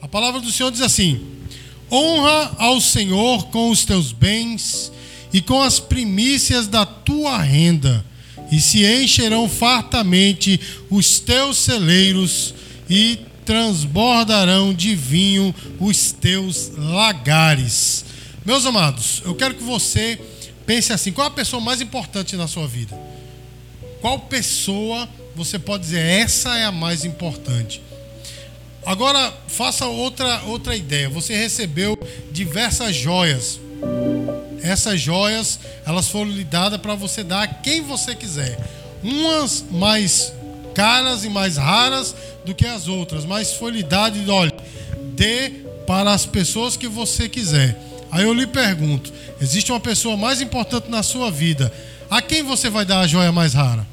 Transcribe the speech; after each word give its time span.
A 0.00 0.08
palavra 0.08 0.40
do 0.40 0.50
Senhor 0.50 0.70
diz 0.70 0.80
assim: 0.80 1.20
Honra 1.90 2.54
ao 2.58 2.80
Senhor 2.80 3.46
com 3.48 3.70
os 3.70 3.84
teus 3.84 4.12
bens 4.12 4.92
e 5.32 5.40
com 5.40 5.62
as 5.62 5.78
primícias 5.78 6.66
da 6.66 6.84
tua 6.84 7.38
renda, 7.38 8.04
e 8.50 8.60
se 8.60 8.84
encherão 8.84 9.48
fartamente 9.48 10.60
os 10.90 11.18
teus 11.20 11.58
celeiros 11.58 12.54
e 12.88 13.18
transbordarão 13.44 14.72
de 14.72 14.94
vinho 14.94 15.54
os 15.80 16.12
teus 16.12 16.70
lagares. 16.76 18.04
Meus 18.44 18.66
amados, 18.66 19.22
eu 19.24 19.34
quero 19.34 19.54
que 19.54 19.62
você 19.62 20.20
pense 20.66 20.92
assim: 20.92 21.12
qual 21.12 21.26
a 21.26 21.30
pessoa 21.30 21.60
mais 21.60 21.80
importante 21.80 22.36
na 22.36 22.48
sua 22.48 22.66
vida? 22.66 22.98
Qual 24.00 24.18
pessoa 24.18 25.08
você 25.34 25.58
pode 25.58 25.84
dizer 25.84 26.00
essa 26.00 26.56
é 26.58 26.64
a 26.64 26.72
mais 26.72 27.04
importante? 27.04 27.82
Agora 28.84 29.32
faça 29.46 29.86
outra 29.86 30.42
outra 30.44 30.74
ideia. 30.74 31.08
Você 31.08 31.34
recebeu 31.36 31.98
diversas 32.30 32.94
joias. 32.94 33.60
Essas 34.62 35.00
joias, 35.00 35.58
elas 35.84 36.08
foram 36.08 36.30
lhe 36.30 36.44
dadas 36.44 36.80
para 36.80 36.94
você 36.94 37.24
dar 37.24 37.42
a 37.42 37.46
quem 37.48 37.82
você 37.82 38.14
quiser. 38.14 38.58
Umas 39.02 39.64
mais 39.70 40.32
caras 40.74 41.24
e 41.24 41.28
mais 41.28 41.56
raras 41.56 42.14
do 42.44 42.54
que 42.54 42.66
as 42.66 42.88
outras, 42.88 43.24
mas 43.24 43.52
foi 43.52 43.72
lhe 43.72 43.82
dado, 43.82 44.18
olha, 44.32 44.52
dê 45.14 45.50
para 45.86 46.12
as 46.12 46.24
pessoas 46.24 46.76
que 46.76 46.88
você 46.88 47.28
quiser. 47.28 47.76
Aí 48.10 48.24
eu 48.24 48.32
lhe 48.32 48.46
pergunto: 48.46 49.12
existe 49.40 49.72
uma 49.72 49.80
pessoa 49.80 50.16
mais 50.16 50.40
importante 50.40 50.88
na 50.90 51.02
sua 51.02 51.30
vida? 51.30 51.72
A 52.10 52.20
quem 52.20 52.42
você 52.42 52.68
vai 52.68 52.84
dar 52.84 53.00
a 53.00 53.06
joia 53.06 53.32
mais 53.32 53.54
rara? 53.54 53.86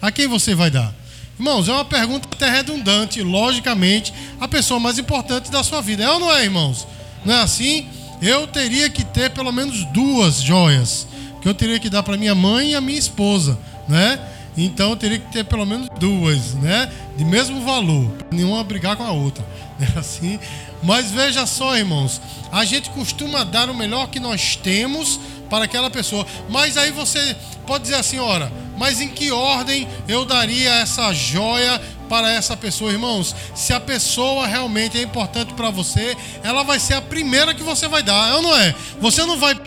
A 0.00 0.10
quem 0.10 0.26
você 0.26 0.54
vai 0.54 0.70
dar? 0.70 0.94
Irmãos, 1.38 1.68
é 1.68 1.72
uma 1.72 1.84
pergunta 1.84 2.28
até 2.30 2.50
redundante. 2.50 3.22
Logicamente, 3.22 4.12
a 4.40 4.48
pessoa 4.48 4.80
mais 4.80 4.98
importante 4.98 5.50
da 5.50 5.62
sua 5.62 5.80
vida. 5.80 6.02
É 6.02 6.10
ou 6.10 6.18
não 6.18 6.32
é, 6.32 6.44
irmãos? 6.44 6.86
Não 7.24 7.34
é 7.34 7.42
assim? 7.42 7.86
Eu 8.22 8.46
teria 8.46 8.88
que 8.88 9.04
ter 9.04 9.30
pelo 9.30 9.52
menos 9.52 9.84
duas 9.92 10.40
joias. 10.40 11.06
Que 11.42 11.48
eu 11.48 11.54
teria 11.54 11.78
que 11.78 11.90
dar 11.90 12.02
para 12.02 12.16
minha 12.16 12.34
mãe 12.34 12.72
e 12.72 12.74
a 12.74 12.80
minha 12.80 12.98
esposa, 12.98 13.58
né? 13.88 14.18
Então 14.56 14.90
eu 14.90 14.96
teria 14.96 15.18
que 15.18 15.30
ter 15.30 15.44
pelo 15.44 15.66
menos 15.66 15.88
duas, 16.00 16.54
né? 16.54 16.90
De 17.16 17.24
mesmo 17.24 17.60
valor, 17.60 18.10
nenhuma 18.32 18.64
brigar 18.64 18.96
com 18.96 19.04
a 19.04 19.12
outra, 19.12 19.44
né? 19.78 19.86
Assim. 19.96 20.38
Mas 20.82 21.10
veja 21.10 21.46
só, 21.46 21.76
irmãos, 21.76 22.20
a 22.50 22.64
gente 22.64 22.88
costuma 22.90 23.44
dar 23.44 23.68
o 23.68 23.74
melhor 23.74 24.08
que 24.08 24.18
nós 24.18 24.56
temos 24.56 25.20
para 25.48 25.64
aquela 25.64 25.90
pessoa. 25.90 26.26
Mas 26.48 26.76
aí 26.76 26.90
você 26.90 27.36
pode 27.66 27.84
dizer 27.84 27.96
assim, 27.96 28.18
ora, 28.18 28.52
mas 28.76 29.00
em 29.00 29.08
que 29.08 29.30
ordem 29.30 29.88
eu 30.06 30.24
daria 30.24 30.70
essa 30.74 31.12
joia 31.12 31.80
para 32.08 32.30
essa 32.30 32.56
pessoa, 32.56 32.92
irmãos? 32.92 33.34
Se 33.54 33.72
a 33.72 33.80
pessoa 33.80 34.46
realmente 34.46 34.98
é 34.98 35.02
importante 35.02 35.54
para 35.54 35.70
você, 35.70 36.16
ela 36.42 36.62
vai 36.62 36.78
ser 36.78 36.94
a 36.94 37.02
primeira 37.02 37.54
que 37.54 37.62
você 37.62 37.88
vai 37.88 38.02
dar, 38.02 38.30
é 38.30 38.34
ou 38.34 38.42
não 38.42 38.56
é? 38.56 38.74
Você 39.00 39.24
não 39.24 39.38
vai 39.38 39.58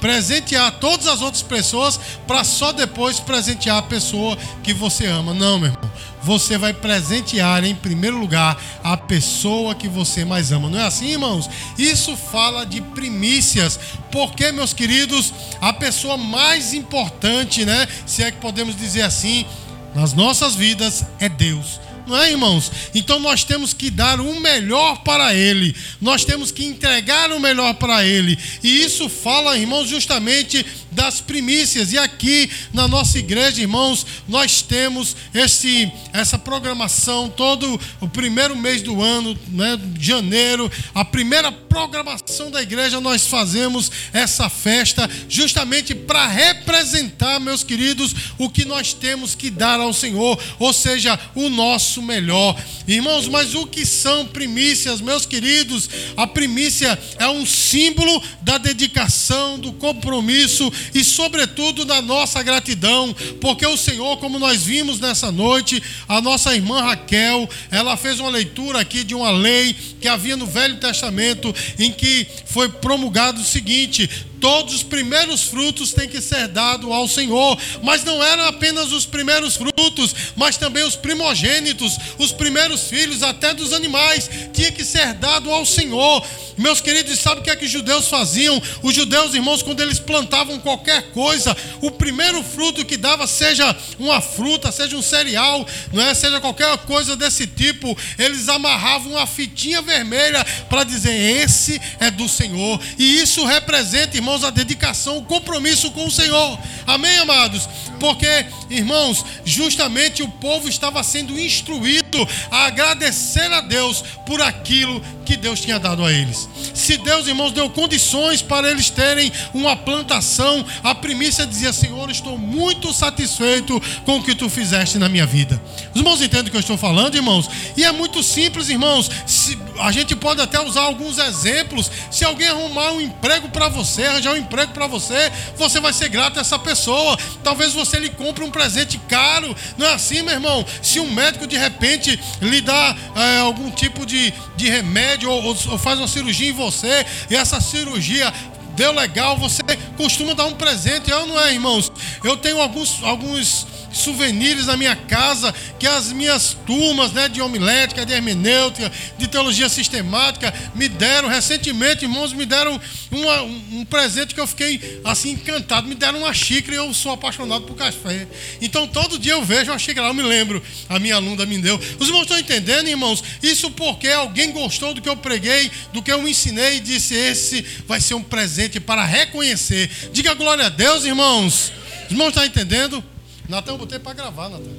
presentear 0.00 0.72
todas 0.72 1.06
as 1.06 1.20
outras 1.20 1.42
pessoas 1.42 2.00
para 2.26 2.42
só 2.42 2.72
depois 2.72 3.20
presentear 3.20 3.78
a 3.78 3.82
pessoa 3.82 4.36
que 4.62 4.72
você 4.72 5.06
ama. 5.06 5.34
Não, 5.34 5.58
meu 5.58 5.70
irmão. 5.70 5.90
Você 6.22 6.58
vai 6.58 6.72
presentear 6.72 7.64
em 7.64 7.74
primeiro 7.74 8.18
lugar 8.18 8.60
a 8.82 8.96
pessoa 8.96 9.74
que 9.74 9.88
você 9.88 10.24
mais 10.24 10.52
ama. 10.52 10.68
Não 10.68 10.78
é 10.78 10.84
assim, 10.84 11.12
irmãos? 11.12 11.48
Isso 11.78 12.16
fala 12.16 12.64
de 12.64 12.80
primícias. 12.80 13.78
Porque, 14.10 14.52
meus 14.52 14.72
queridos, 14.72 15.32
a 15.60 15.72
pessoa 15.72 16.16
mais 16.16 16.74
importante, 16.74 17.64
né? 17.64 17.86
Se 18.06 18.22
é 18.22 18.30
que 18.30 18.38
podemos 18.38 18.76
dizer 18.76 19.02
assim, 19.02 19.46
nas 19.94 20.12
nossas 20.12 20.54
vidas 20.54 21.04
é 21.18 21.28
Deus 21.28 21.80
não 22.06 22.16
é, 22.16 22.30
irmãos? 22.30 22.70
Então 22.94 23.18
nós 23.18 23.44
temos 23.44 23.72
que 23.72 23.90
dar 23.90 24.20
o 24.20 24.40
melhor 24.40 25.02
para 25.02 25.34
Ele, 25.34 25.74
nós 26.00 26.24
temos 26.24 26.50
que 26.50 26.64
entregar 26.64 27.30
o 27.32 27.40
melhor 27.40 27.74
para 27.74 28.04
Ele, 28.04 28.38
e 28.62 28.82
isso 28.82 29.08
fala, 29.08 29.56
irmãos, 29.56 29.88
justamente 29.88 30.64
das 30.90 31.20
primícias. 31.20 31.92
E 31.92 31.98
aqui 31.98 32.50
na 32.72 32.88
nossa 32.88 33.18
igreja, 33.18 33.60
irmãos, 33.60 34.06
nós 34.28 34.62
temos 34.62 35.16
esse, 35.32 35.90
essa 36.12 36.38
programação 36.38 37.28
todo 37.28 37.80
o 38.00 38.08
primeiro 38.08 38.56
mês 38.56 38.82
do 38.82 39.00
ano, 39.00 39.38
né, 39.48 39.78
janeiro, 39.98 40.70
a 40.94 41.04
primeira 41.04 41.52
programação 41.52 42.50
da 42.50 42.62
igreja, 42.62 43.00
nós 43.00 43.26
fazemos 43.26 43.90
essa 44.12 44.48
festa 44.48 45.08
justamente 45.28 45.94
para 45.94 46.26
representar, 46.26 47.38
meus 47.40 47.62
queridos, 47.62 48.14
o 48.38 48.48
que 48.48 48.64
nós 48.64 48.92
temos 48.92 49.34
que 49.34 49.50
dar 49.50 49.80
ao 49.80 49.92
Senhor, 49.92 50.38
ou 50.58 50.72
seja, 50.72 51.18
o 51.34 51.48
nosso 51.48 51.99
melhor. 52.02 52.60
Irmãos, 52.86 53.28
mas 53.28 53.54
o 53.54 53.66
que 53.66 53.84
são 53.86 54.26
primícias, 54.26 55.00
meus 55.00 55.26
queridos? 55.26 55.88
A 56.16 56.26
primícia 56.26 56.98
é 57.18 57.28
um 57.28 57.46
símbolo 57.46 58.22
da 58.42 58.58
dedicação, 58.58 59.58
do 59.58 59.72
compromisso 59.72 60.72
e, 60.94 61.04
sobretudo, 61.04 61.84
da 61.84 62.02
nossa 62.02 62.42
gratidão, 62.42 63.14
porque 63.40 63.66
o 63.66 63.76
Senhor, 63.76 64.16
como 64.18 64.38
nós 64.38 64.62
vimos 64.62 64.98
nessa 64.98 65.30
noite, 65.30 65.82
a 66.08 66.20
nossa 66.20 66.54
irmã 66.54 66.82
Raquel, 66.82 67.48
ela 67.70 67.96
fez 67.96 68.20
uma 68.20 68.30
leitura 68.30 68.80
aqui 68.80 69.04
de 69.04 69.14
uma 69.14 69.30
lei 69.30 69.74
que 70.00 70.08
havia 70.08 70.36
no 70.36 70.46
Velho 70.46 70.78
Testamento, 70.78 71.54
em 71.78 71.92
que 71.92 72.26
foi 72.46 72.68
promulgado 72.68 73.40
o 73.40 73.44
seguinte: 73.44 74.08
Todos 74.40 74.74
os 74.74 74.82
primeiros 74.82 75.42
frutos 75.44 75.92
têm 75.92 76.08
que 76.08 76.20
ser 76.20 76.48
dados 76.48 76.90
ao 76.90 77.06
Senhor, 77.06 77.58
mas 77.82 78.04
não 78.04 78.22
eram 78.22 78.46
apenas 78.46 78.90
os 78.90 79.04
primeiros 79.04 79.56
frutos, 79.56 80.14
mas 80.34 80.56
também 80.56 80.82
os 80.84 80.96
primogênitos, 80.96 81.98
os 82.18 82.32
primeiros 82.32 82.84
filhos, 82.88 83.22
até 83.22 83.52
dos 83.52 83.72
animais, 83.72 84.30
tinha 84.52 84.72
que 84.72 84.84
ser 84.84 85.14
dado 85.14 85.50
ao 85.50 85.66
Senhor. 85.66 86.24
Meus 86.56 86.80
queridos, 86.80 87.18
sabe 87.18 87.40
o 87.40 87.44
que 87.44 87.50
é 87.50 87.56
que 87.56 87.64
os 87.64 87.70
judeus 87.70 88.08
faziam? 88.08 88.60
Os 88.82 88.94
judeus, 88.94 89.34
irmãos, 89.34 89.62
quando 89.62 89.80
eles 89.80 89.98
plantavam 89.98 90.58
qualquer 90.58 91.10
coisa, 91.12 91.56
o 91.80 91.90
primeiro 91.90 92.42
fruto 92.42 92.84
que 92.84 92.96
dava, 92.96 93.26
seja 93.26 93.76
uma 93.98 94.20
fruta, 94.20 94.72
seja 94.72 94.96
um 94.96 95.02
cereal, 95.02 95.66
não 95.92 96.02
é? 96.02 96.14
seja 96.14 96.40
qualquer 96.40 96.76
coisa 96.78 97.16
desse 97.16 97.46
tipo, 97.46 97.96
eles 98.18 98.48
amarravam 98.48 99.12
uma 99.12 99.26
fitinha 99.26 99.82
vermelha 99.82 100.44
para 100.68 100.84
dizer: 100.84 101.12
esse 101.12 101.80
é 101.98 102.10
do 102.10 102.28
Senhor. 102.28 102.80
E 102.98 103.20
isso 103.20 103.44
representa, 103.44 104.16
irmãos, 104.16 104.29
irmãos, 104.30 104.44
a 104.44 104.50
dedicação, 104.50 105.18
o 105.18 105.24
compromisso 105.24 105.90
com 105.90 106.06
o 106.06 106.10
Senhor. 106.10 106.58
Amém, 106.86 107.18
amados? 107.18 107.68
Porque, 107.98 108.46
irmãos, 108.68 109.24
justamente 109.44 110.22
o 110.22 110.28
povo 110.28 110.68
estava 110.68 111.02
sendo 111.02 111.38
instruído 111.38 112.16
a 112.48 112.66
agradecer 112.66 113.52
a 113.52 113.60
Deus 113.60 114.02
por 114.24 114.40
aquilo 114.40 115.00
que 115.30 115.36
Deus 115.36 115.60
tinha 115.60 115.78
dado 115.78 116.04
a 116.04 116.12
eles. 116.12 116.48
Se 116.74 116.96
Deus, 116.96 117.28
irmãos, 117.28 117.52
deu 117.52 117.70
condições 117.70 118.42
para 118.42 118.68
eles 118.68 118.90
terem 118.90 119.30
uma 119.54 119.76
plantação, 119.76 120.66
a 120.82 120.92
primícia 120.92 121.46
dizia: 121.46 121.72
Senhor, 121.72 122.10
estou 122.10 122.36
muito 122.36 122.92
satisfeito 122.92 123.80
com 124.04 124.18
o 124.18 124.24
que 124.24 124.34
tu 124.34 124.50
fizeste 124.50 124.98
na 124.98 125.08
minha 125.08 125.26
vida. 125.26 125.62
Os 125.94 126.00
irmãos 126.00 126.20
entendem 126.20 126.48
o 126.48 126.50
que 126.50 126.56
eu 126.56 126.60
estou 126.60 126.76
falando, 126.76 127.14
irmãos? 127.14 127.48
E 127.76 127.84
é 127.84 127.92
muito 127.92 128.24
simples, 128.24 128.68
irmãos. 128.68 129.08
Se, 129.24 129.56
a 129.78 129.92
gente 129.92 130.16
pode 130.16 130.40
até 130.40 130.60
usar 130.60 130.82
alguns 130.82 131.18
exemplos. 131.18 131.90
Se 132.10 132.24
alguém 132.24 132.48
arrumar 132.48 132.92
um 132.92 133.00
emprego 133.00 133.48
para 133.50 133.68
você, 133.68 134.04
arranjar 134.04 134.34
um 134.34 134.36
emprego 134.36 134.72
para 134.72 134.88
você, 134.88 135.30
você 135.56 135.78
vai 135.78 135.92
ser 135.92 136.08
grato 136.08 136.38
a 136.38 136.40
essa 136.40 136.58
pessoa. 136.58 137.16
Talvez 137.44 137.72
você 137.72 137.98
lhe 137.98 138.10
compre 138.10 138.44
um 138.44 138.50
presente 138.50 138.98
caro. 139.08 139.54
Não 139.78 139.86
é 139.86 139.94
assim, 139.94 140.22
meu 140.22 140.34
irmão? 140.34 140.66
Se 140.82 140.98
um 140.98 141.10
médico 141.12 141.46
de 141.46 141.56
repente 141.56 142.18
lhe 142.40 142.60
dá 142.60 142.96
é, 143.14 143.38
algum 143.38 143.70
tipo 143.70 144.04
de, 144.04 144.34
de 144.56 144.68
remédio 144.68 145.19
ou, 145.26 145.42
ou 145.44 145.78
faz 145.78 145.98
uma 145.98 146.08
cirurgia 146.08 146.48
em 146.48 146.52
você, 146.52 147.06
e 147.28 147.36
essa 147.36 147.60
cirurgia 147.60 148.32
deu 148.74 148.92
legal, 148.92 149.36
você 149.36 149.62
costuma 149.96 150.34
dar 150.34 150.46
um 150.46 150.54
presente, 150.54 151.10
eu 151.10 151.26
não 151.26 151.38
é, 151.38 151.52
irmãos? 151.52 151.92
Eu 152.24 152.36
tenho 152.36 152.60
alguns, 152.60 153.02
alguns 153.02 153.66
souvenirs 153.92 154.66
na 154.66 154.76
minha 154.76 154.94
casa 154.94 155.54
que 155.78 155.86
as 155.86 156.12
minhas 156.12 156.56
turmas 156.66 157.12
né, 157.12 157.28
de 157.28 157.40
homilética, 157.40 158.04
de 158.04 158.12
hermenêutica, 158.12 158.90
de 159.18 159.28
teologia 159.28 159.68
sistemática 159.68 160.52
me 160.74 160.88
deram. 160.88 161.28
Recentemente, 161.28 162.04
irmãos, 162.04 162.32
me 162.32 162.46
deram 162.46 162.80
uma, 163.10 163.42
um 163.42 163.84
presente 163.84 164.34
que 164.34 164.40
eu 164.40 164.46
fiquei 164.46 165.00
assim 165.04 165.30
encantado. 165.30 165.88
Me 165.88 165.94
deram 165.94 166.20
uma 166.20 166.32
xícara 166.34 166.74
e 166.74 166.78
eu 166.78 166.92
sou 166.94 167.12
apaixonado 167.12 167.64
por 167.64 167.76
café. 167.76 168.26
Então 168.60 168.86
todo 168.86 169.18
dia 169.18 169.32
eu 169.32 169.44
vejo 169.44 169.70
uma 169.70 169.78
xícara 169.78 170.08
eu 170.08 170.14
me 170.14 170.22
lembro. 170.22 170.62
A 170.88 170.98
minha 170.98 171.16
aluna 171.16 171.44
me 171.46 171.58
deu. 171.58 171.80
Os 171.98 172.06
irmãos 172.06 172.22
estão 172.22 172.38
entendendo, 172.38 172.88
irmãos? 172.88 173.22
Isso 173.42 173.70
porque 173.70 174.08
alguém 174.08 174.52
gostou 174.52 174.94
do 174.94 175.00
que 175.00 175.08
eu 175.08 175.16
preguei, 175.16 175.70
do 175.92 176.02
que 176.02 176.12
eu 176.12 176.26
ensinei 176.26 176.76
e 176.76 176.80
disse: 176.80 177.14
esse 177.14 177.64
vai 177.86 178.00
ser 178.00 178.14
um 178.14 178.22
presente 178.22 178.78
para 178.80 179.04
reconhecer. 179.04 179.90
Diga 180.12 180.34
glória 180.34 180.66
a 180.66 180.68
Deus, 180.68 181.04
irmãos. 181.04 181.72
Os 182.06 182.10
irmãos 182.10 182.28
estão 182.28 182.44
entendendo? 182.44 183.02
Natan, 183.50 183.72
eu 183.72 183.78
botei 183.78 183.98
para 183.98 184.12
gravar, 184.12 184.48
Natan. 184.48 184.70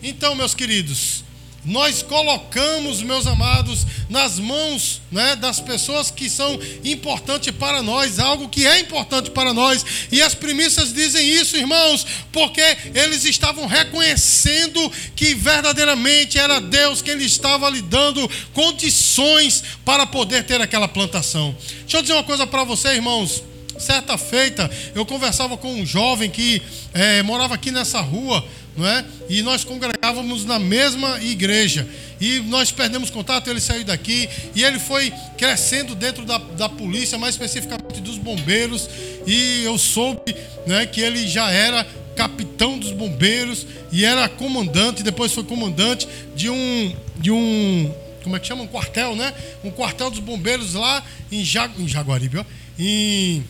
Então, 0.00 0.36
meus 0.36 0.54
queridos, 0.54 1.24
nós 1.64 2.00
colocamos, 2.00 3.02
meus 3.02 3.26
amados, 3.26 3.84
nas 4.08 4.38
mãos 4.38 5.02
né, 5.10 5.34
das 5.34 5.58
pessoas 5.58 6.12
que 6.12 6.30
são 6.30 6.56
importantes 6.84 7.52
para 7.52 7.82
nós, 7.82 8.20
algo 8.20 8.48
que 8.48 8.64
é 8.64 8.78
importante 8.78 9.30
para 9.30 9.52
nós. 9.52 9.84
E 10.12 10.22
as 10.22 10.32
primícias 10.32 10.92
dizem 10.94 11.28
isso, 11.28 11.56
irmãos, 11.56 12.06
porque 12.30 12.62
eles 12.94 13.24
estavam 13.24 13.66
reconhecendo 13.66 14.92
que 15.16 15.34
verdadeiramente 15.34 16.38
era 16.38 16.60
Deus 16.60 17.02
quem 17.02 17.16
lhe 17.16 17.26
estava 17.26 17.68
lhe 17.68 17.82
dando 17.82 18.30
condições 18.52 19.64
para 19.84 20.06
poder 20.06 20.44
ter 20.44 20.60
aquela 20.60 20.86
plantação. 20.86 21.56
Deixa 21.80 21.96
eu 21.96 22.02
dizer 22.02 22.14
uma 22.14 22.22
coisa 22.22 22.46
para 22.46 22.62
você, 22.62 22.90
irmãos. 22.90 23.42
Certa 23.78 24.16
feita, 24.16 24.70
eu 24.94 25.04
conversava 25.04 25.56
com 25.56 25.72
um 25.72 25.84
jovem 25.84 26.30
que 26.30 26.62
é, 26.92 27.22
morava 27.22 27.54
aqui 27.54 27.70
nessa 27.70 28.00
rua 28.00 28.44
não 28.76 28.86
é? 28.86 29.04
E 29.28 29.42
nós 29.42 29.64
congregávamos 29.64 30.44
na 30.44 30.58
mesma 30.58 31.20
igreja. 31.22 31.86
E 32.20 32.40
nós 32.40 32.70
perdemos 32.70 33.10
contato, 33.10 33.48
ele 33.48 33.60
saiu 33.60 33.84
daqui 33.84 34.28
e 34.54 34.64
ele 34.64 34.78
foi 34.78 35.12
crescendo 35.36 35.94
dentro 35.94 36.24
da, 36.24 36.38
da 36.38 36.68
polícia, 36.68 37.18
mais 37.18 37.34
especificamente 37.34 38.00
dos 38.00 38.18
bombeiros. 38.18 38.88
E 39.26 39.62
eu 39.64 39.78
soube 39.78 40.34
né, 40.66 40.86
que 40.86 41.00
ele 41.00 41.26
já 41.26 41.50
era 41.50 41.86
capitão 42.16 42.78
dos 42.78 42.92
bombeiros 42.92 43.66
e 43.90 44.04
era 44.04 44.28
comandante, 44.28 45.02
depois 45.02 45.32
foi 45.32 45.42
comandante 45.42 46.08
de 46.36 46.48
um 46.48 46.96
de 47.16 47.30
um 47.32 47.92
como 48.22 48.36
é 48.36 48.40
que 48.40 48.46
chama? 48.46 48.62
Um 48.62 48.66
quartel, 48.66 49.14
né? 49.14 49.34
Um 49.62 49.70
quartel 49.70 50.08
dos 50.08 50.20
bombeiros 50.20 50.72
lá 50.72 51.04
em, 51.30 51.44
Jagu, 51.44 51.82
em 51.82 51.86
Jaguaribe, 51.86 52.38
ó, 52.38 52.44
em 52.78 53.44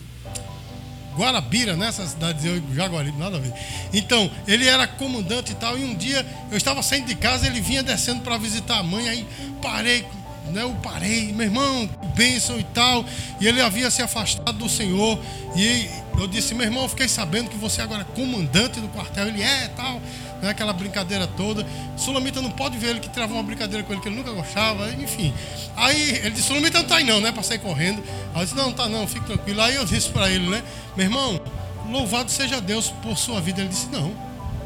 Guarabira, 1.17 1.77
nessa 1.77 2.03
né? 2.03 2.09
cidade 2.09 2.61
de 2.61 2.75
Jaguaribe, 2.75 3.17
nada 3.19 3.37
a 3.37 3.41
ver. 3.41 3.53
Então, 3.93 4.31
ele 4.47 4.67
era 4.67 4.87
comandante 4.87 5.53
e 5.53 5.55
tal, 5.55 5.79
e 5.79 5.85
um 5.85 5.95
dia 5.95 6.25
eu 6.51 6.57
estava 6.57 6.83
saindo 6.83 7.07
de 7.07 7.15
casa, 7.15 7.47
ele 7.47 7.61
vinha 7.61 7.83
descendo 7.83 8.23
para 8.23 8.37
visitar 8.37 8.79
a 8.79 8.83
mãe, 8.83 9.09
aí 9.09 9.27
parei, 9.63 10.05
né, 10.53 10.63
eu 10.63 10.75
parei, 10.83 11.33
meu 11.33 11.47
irmão, 11.47 11.89
bênção 12.15 12.59
e 12.59 12.65
tal, 12.65 13.05
e 13.41 13.47
ele 13.47 13.61
havia 13.61 13.91
se 13.91 14.03
afastado 14.03 14.59
do 14.59 14.69
Senhor, 14.69 15.19
e 15.57 15.89
eu 16.19 16.27
disse, 16.27 16.55
meu 16.55 16.65
irmão, 16.65 16.89
fiquei 16.89 17.09
sabendo 17.09 17.51
que 17.51 17.57
você 17.57 17.81
agora 17.81 18.03
é 18.03 18.15
comandante 18.15 18.81
do 18.81 18.89
quartel, 18.89 19.29
ele 19.29 19.43
é 19.43 19.69
tal, 19.69 20.01
né, 20.45 20.51
aquela 20.51 20.73
brincadeira 20.73 21.27
toda. 21.27 21.67
Sulamita 21.97 22.41
não 22.41 22.51
pode 22.51 22.77
ver 22.79 22.91
ele 22.91 23.01
que 23.01 23.09
travou 23.09 23.37
uma 23.37 23.43
brincadeira 23.43 23.83
com 23.83 23.93
ele 23.93 24.03
que 24.03 24.09
ele 24.09 24.17
nunca 24.17 24.31
gostava, 24.33 24.93
enfim. 24.93 25.33
Aí 25.77 26.11
ele 26.19 26.31
disse: 26.31 26.49
Sulamita 26.49 26.79
não 26.79 26.87
tá 26.87 26.97
aí 26.97 27.05
não, 27.05 27.21
né? 27.21 27.33
Para 27.33 27.43
sair 27.43 27.59
correndo. 27.59 28.03
Aí 28.35 28.43
eu 28.43 28.45
disse: 28.45 28.57
não 28.57 28.73
tá 28.73 28.89
não, 28.89 29.07
fique 29.09 29.27
tranquilo. 29.27 29.61
Aí 29.63 29.77
eu 29.77 29.85
disse 29.85 30.11
para 30.11 30.31
ele, 30.31 30.49
né? 30.49 30.63
Meu 30.97 31.07
irmão, 31.07 31.41
louvado 31.91 32.31
seja 32.31 32.61
Deus 32.61 32.91
por 33.03 33.17
sua 33.17 33.41
vida. 33.41 33.61
Ele 33.61 33.71
disse: 33.71 33.89
Não, 33.91 34.15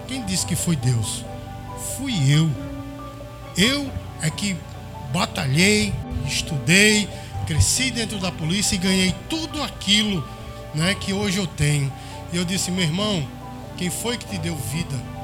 quem 0.07 0.25
disse 0.25 0.45
que 0.45 0.57
foi 0.57 0.77
Deus? 0.77 1.25
Fui 1.97 2.13
eu. 2.29 2.51
Eu 3.57 3.91
é 4.23 4.31
que 4.31 4.57
batalhei, 5.13 5.93
estudei, 6.27 7.09
cresci 7.47 7.91
dentro 7.91 8.19
da 8.19 8.31
polícia 8.31 8.75
e 8.75 8.79
ganhei 8.79 9.15
tudo 9.29 9.63
aquilo 9.63 10.27
né, 10.75 10.95
que 10.95 11.13
hoje 11.13 11.39
eu 11.39 11.47
tenho. 11.47 11.93
E 12.33 12.37
eu 12.37 12.45
disse, 12.45 12.71
meu 12.71 12.85
irmão, 12.85 13.27
quem 13.77 13.91
foi 13.91 14.19
que 14.19 14.27
te 14.27 14.39
deu 14.39 14.55
vida? 14.55 15.18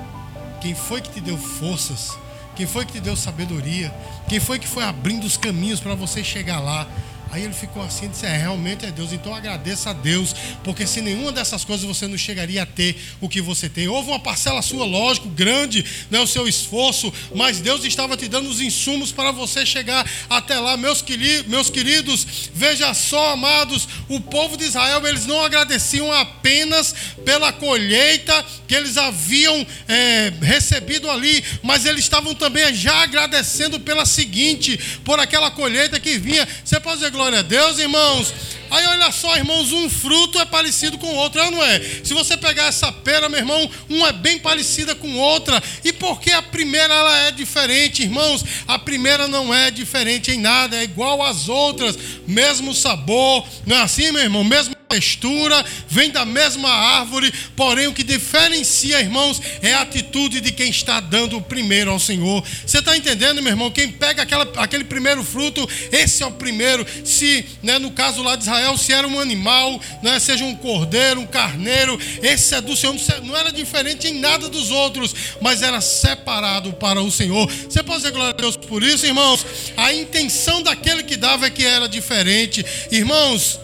Quem 0.65 0.75
foi 0.75 1.03
que 1.03 1.11
te 1.11 1.21
deu 1.21 1.37
forças? 1.37 2.17
Quem 2.57 2.67
foi 2.67 2.87
que 2.87 2.93
te 2.93 3.01
deu 3.01 3.15
sabedoria? 3.15 3.95
Quem 4.27 4.41
foi 4.41 4.59
que 4.59 4.67
foi 4.67 4.83
abrindo 4.83 5.25
os 5.25 5.37
caminhos 5.37 5.79
para 5.79 5.95
você 5.95 6.25
chegar 6.25 6.59
lá? 6.59 6.89
Aí 7.35 7.43
ele 7.43 7.53
ficou 7.53 7.83
assim 7.83 8.05
e 8.05 8.09
disse: 8.11 8.25
É, 8.25 8.37
realmente 8.37 8.87
é 8.87 8.93
Deus. 8.93 9.13
Então 9.13 9.35
agradeça 9.35 9.91
a 9.91 9.93
Deus, 9.93 10.33
porque 10.63 10.87
sem 10.87 11.03
nenhuma 11.03 11.33
dessas 11.33 11.65
coisas 11.65 11.85
você 11.85 12.07
não 12.07 12.17
chegaria 12.17 12.63
a 12.63 12.67
ter 12.67 12.97
o 13.21 13.29
que 13.29 13.41
você 13.41 13.69
tem. 13.69 13.89
Houve 13.89 14.11
uma 14.11 14.21
parcela 14.21 14.63
sua, 14.63 14.85
lógico, 14.85 15.29
grande, 15.29 15.85
né, 16.13 16.21
o 16.21 16.29
seu 16.29 16.47
esforço, 16.47 17.13
mas 17.35 17.59
Deus 17.59 17.85
estava 17.85 18.17
te 18.17 18.29
dando 18.29 18.49
os 18.49 18.61
insumos 18.61 19.11
para 19.11 19.33
você 19.33 19.67
chegar 19.67 20.09
até 20.31 20.61
lá. 20.61 20.77
Meus, 20.77 21.03
queridos, 21.03 21.49
meus 21.49 21.69
queridos, 21.69 22.25
veja 22.55 22.95
só, 22.95 23.33
amados, 23.33 23.89
o 24.09 24.21
povo 24.21 24.57
de 24.57 24.67
Israel, 24.67 25.05
eles 25.05 25.27
não 25.27 25.45
agradeciam 25.45 26.13
apenas 26.13 26.95
pela 27.25 27.53
colheita 27.53 28.47
que 28.69 28.77
eles 28.77 28.97
haviam 28.97 29.67
é, 29.89 30.33
recebido 30.41 31.11
ali, 31.11 31.43
mas 31.65 31.85
eles 31.85 32.05
estavam 32.05 32.33
também 32.33 32.73
já 32.73 33.03
agradecendo 33.03 33.81
pela 33.81 34.07
seguinte, 34.07 34.79
por 35.05 35.19
aquela 35.19 35.51
colheita 35.51 35.99
que 35.99 36.17
vinha. 36.17 36.47
Você 36.65 36.79
pode 36.79 36.99
dizer, 36.99 37.11
glória 37.11 37.24
a 37.33 37.43
Deus, 37.43 37.79
irmãos. 37.79 38.35
Aí 38.71 38.85
olha 38.87 39.13
só, 39.13 39.37
irmãos, 39.37 39.71
um 39.73 39.89
fruto 39.89 40.39
é 40.39 40.45
parecido 40.45 40.99
com 40.99 41.07
o 41.07 41.15
outro, 41.15 41.41
é 41.41 41.45
ou 41.45 41.51
não 41.53 41.63
é? 41.63 41.79
Se 42.03 42.13
você 42.13 42.37
pegar 42.37 42.67
essa 42.67 42.91
pera, 42.91 43.29
meu 43.29 43.39
irmão, 43.39 43.71
uma 43.89 44.09
é 44.09 44.13
bem 44.13 44.39
parecida 44.39 44.95
com 44.95 45.17
outra. 45.17 45.63
E 45.85 45.93
por 45.93 46.21
que 46.21 46.33
a 46.33 46.43
primeira 46.43 46.93
ela 46.93 47.19
é 47.21 47.31
diferente, 47.31 48.03
irmãos? 48.03 48.45
A 48.67 48.79
primeira 48.79 49.29
não 49.29 49.55
é 49.55 49.71
diferente 49.71 50.33
em 50.33 50.41
nada, 50.41 50.77
é 50.77 50.83
igual 50.83 51.23
às 51.23 51.49
outras, 51.49 51.97
mesmo 52.27 52.75
sabor, 52.75 53.47
não 53.65 53.77
é 53.77 53.83
assim, 53.83 54.11
meu 54.11 54.23
irmão? 54.23 54.43
Mesmo 54.43 54.75
textura, 54.95 55.65
vem 55.89 56.11
da 56.11 56.25
mesma 56.25 56.71
árvore, 56.71 57.33
porém 57.57 57.89
o 57.89 57.93
que 57.93 58.05
diferencia, 58.05 59.01
irmãos, 59.01 59.43
é 59.61 59.75
a 59.75 59.81
atitude 59.81 60.41
de 60.41 60.53
quem 60.53 60.71
está 60.71 61.01
dando 61.01 61.37
o 61.37 61.43
primeiro 61.43 61.91
ao 61.91 61.99
Senhor. 61.99 62.45
Você 62.65 62.79
está 62.79 62.97
entendendo, 62.97 63.43
meu 63.43 63.53
irmão? 63.53 63.71
Quem 63.73 63.91
pega 63.91 64.23
aquela, 64.23 64.45
aquele 64.57 64.85
primeiro 64.85 65.25
fruto, 65.25 65.69
esse 65.91 66.23
é 66.23 66.27
o 66.27 66.33
primeiro. 66.33 66.87
Se, 67.05 67.45
né, 67.63 67.79
no 67.79 67.91
caso 67.91 68.23
lá 68.23 68.37
de 68.37 68.43
Israel, 68.45 68.79
se 68.79 68.93
era 68.93 69.09
um 69.09 69.19
animal, 69.19 69.81
né, 70.01 70.21
seja 70.21 70.45
um 70.45 70.55
cordeiro, 70.55 71.21
um 71.21 71.27
carneiro, 71.27 71.99
esse 72.23 72.55
é 72.55 72.61
do 72.61 72.77
Senhor, 72.77 72.95
não 73.25 73.37
era 73.37 73.51
diferente 73.51 74.07
em 74.07 74.21
nada 74.21 74.49
dos 74.49 74.71
outros, 74.71 75.13
mas 75.41 75.61
era 75.61 75.81
separado 75.81 76.73
para 76.75 77.03
o 77.03 77.11
Senhor. 77.11 77.51
Você 77.51 77.83
pode 77.83 77.99
dizer 77.99 78.13
glória 78.13 78.31
a 78.31 78.37
Deus 78.37 78.57
por 78.57 78.83
isso, 78.83 79.05
irmãos? 79.07 79.45
A 79.77 79.93
intenção 79.93 80.63
daquele 80.63 81.03
que 81.03 81.17
dava 81.17 81.47
é 81.47 81.51
que 81.51 81.65
era 81.65 81.89
diferente. 81.89 82.65
Irmãos, 82.93 83.59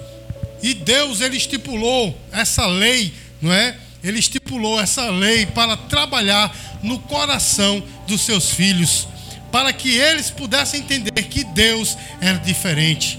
e 0.62 0.74
Deus 0.74 1.20
ele 1.20 1.36
estipulou 1.36 2.18
essa 2.32 2.66
lei, 2.66 3.12
não 3.40 3.52
é? 3.52 3.76
Ele 4.02 4.18
estipulou 4.18 4.80
essa 4.80 5.10
lei 5.10 5.46
para 5.46 5.76
trabalhar 5.76 6.54
no 6.82 6.98
coração 6.98 7.82
dos 8.06 8.22
seus 8.22 8.50
filhos, 8.50 9.06
para 9.52 9.72
que 9.72 9.96
eles 9.96 10.30
pudessem 10.30 10.80
entender 10.80 11.22
que 11.24 11.44
Deus 11.44 11.96
era 12.20 12.38
diferente. 12.38 13.18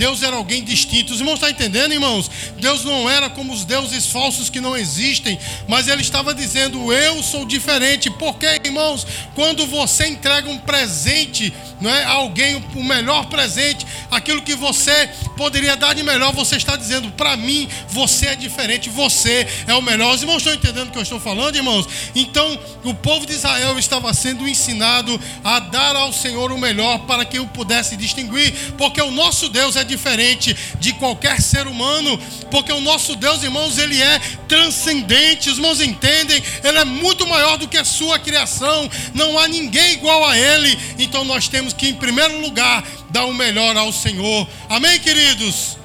Deus 0.00 0.22
era 0.22 0.34
alguém 0.34 0.64
distinto. 0.64 1.12
Os 1.12 1.20
irmãos 1.20 1.34
estão 1.34 1.50
entendendo, 1.50 1.92
irmãos? 1.92 2.30
Deus 2.58 2.86
não 2.86 3.08
era 3.08 3.28
como 3.28 3.52
os 3.52 3.66
deuses 3.66 4.06
falsos 4.06 4.48
que 4.48 4.58
não 4.58 4.74
existem, 4.74 5.38
mas 5.68 5.88
Ele 5.88 6.00
estava 6.00 6.32
dizendo: 6.32 6.90
Eu 6.90 7.22
sou 7.22 7.44
diferente. 7.44 8.08
Porque, 8.08 8.46
irmãos, 8.64 9.06
quando 9.34 9.66
você 9.66 10.06
entrega 10.06 10.48
um 10.48 10.56
presente 10.56 11.52
não 11.82 11.90
é, 11.90 12.04
a 12.04 12.12
alguém, 12.12 12.64
o 12.74 12.82
melhor 12.82 13.26
presente, 13.26 13.86
aquilo 14.10 14.40
que 14.40 14.54
você 14.54 15.08
poderia 15.36 15.76
dar 15.76 15.94
de 15.94 16.02
melhor, 16.02 16.32
você 16.32 16.56
está 16.56 16.76
dizendo: 16.76 17.10
Para 17.12 17.36
mim, 17.36 17.68
você 17.90 18.28
é 18.28 18.36
diferente, 18.36 18.88
você 18.88 19.46
é 19.66 19.74
o 19.74 19.82
melhor. 19.82 20.14
Os 20.14 20.22
irmãos 20.22 20.38
estão 20.38 20.54
entendendo 20.54 20.88
o 20.88 20.92
que 20.92 20.98
eu 20.98 21.02
estou 21.02 21.20
falando, 21.20 21.56
irmãos? 21.56 21.86
Então, 22.14 22.58
o 22.84 22.94
povo 22.94 23.26
de 23.26 23.34
Israel 23.34 23.78
estava 23.78 24.14
sendo 24.14 24.48
ensinado 24.48 25.20
a 25.44 25.58
dar 25.58 25.94
ao 25.94 26.10
Senhor 26.10 26.50
o 26.52 26.58
melhor 26.58 27.00
para 27.00 27.26
que 27.26 27.38
o 27.38 27.46
pudesse 27.46 27.98
distinguir, 27.98 28.54
porque 28.78 29.02
o 29.02 29.10
nosso 29.10 29.50
Deus 29.50 29.76
é 29.76 29.89
diferente 29.90 30.56
de 30.78 30.92
qualquer 30.94 31.40
ser 31.40 31.66
humano, 31.66 32.18
porque 32.50 32.72
o 32.72 32.80
nosso 32.80 33.14
Deus, 33.16 33.42
irmãos, 33.42 33.76
ele 33.78 34.00
é 34.00 34.18
transcendente. 34.48 35.50
Os 35.50 35.56
irmãos 35.56 35.80
entendem? 35.80 36.42
Ele 36.64 36.78
é 36.78 36.84
muito 36.84 37.26
maior 37.26 37.58
do 37.58 37.68
que 37.68 37.76
a 37.76 37.84
sua 37.84 38.18
criação. 38.18 38.88
Não 39.14 39.38
há 39.38 39.46
ninguém 39.48 39.94
igual 39.94 40.26
a 40.26 40.36
ele. 40.36 40.78
Então 40.98 41.24
nós 41.24 41.48
temos 41.48 41.72
que, 41.72 41.88
em 41.88 41.94
primeiro 41.94 42.40
lugar, 42.40 42.84
dar 43.10 43.24
o 43.26 43.34
melhor 43.34 43.76
ao 43.76 43.92
Senhor. 43.92 44.48
Amém, 44.68 44.98
queridos? 45.00 45.76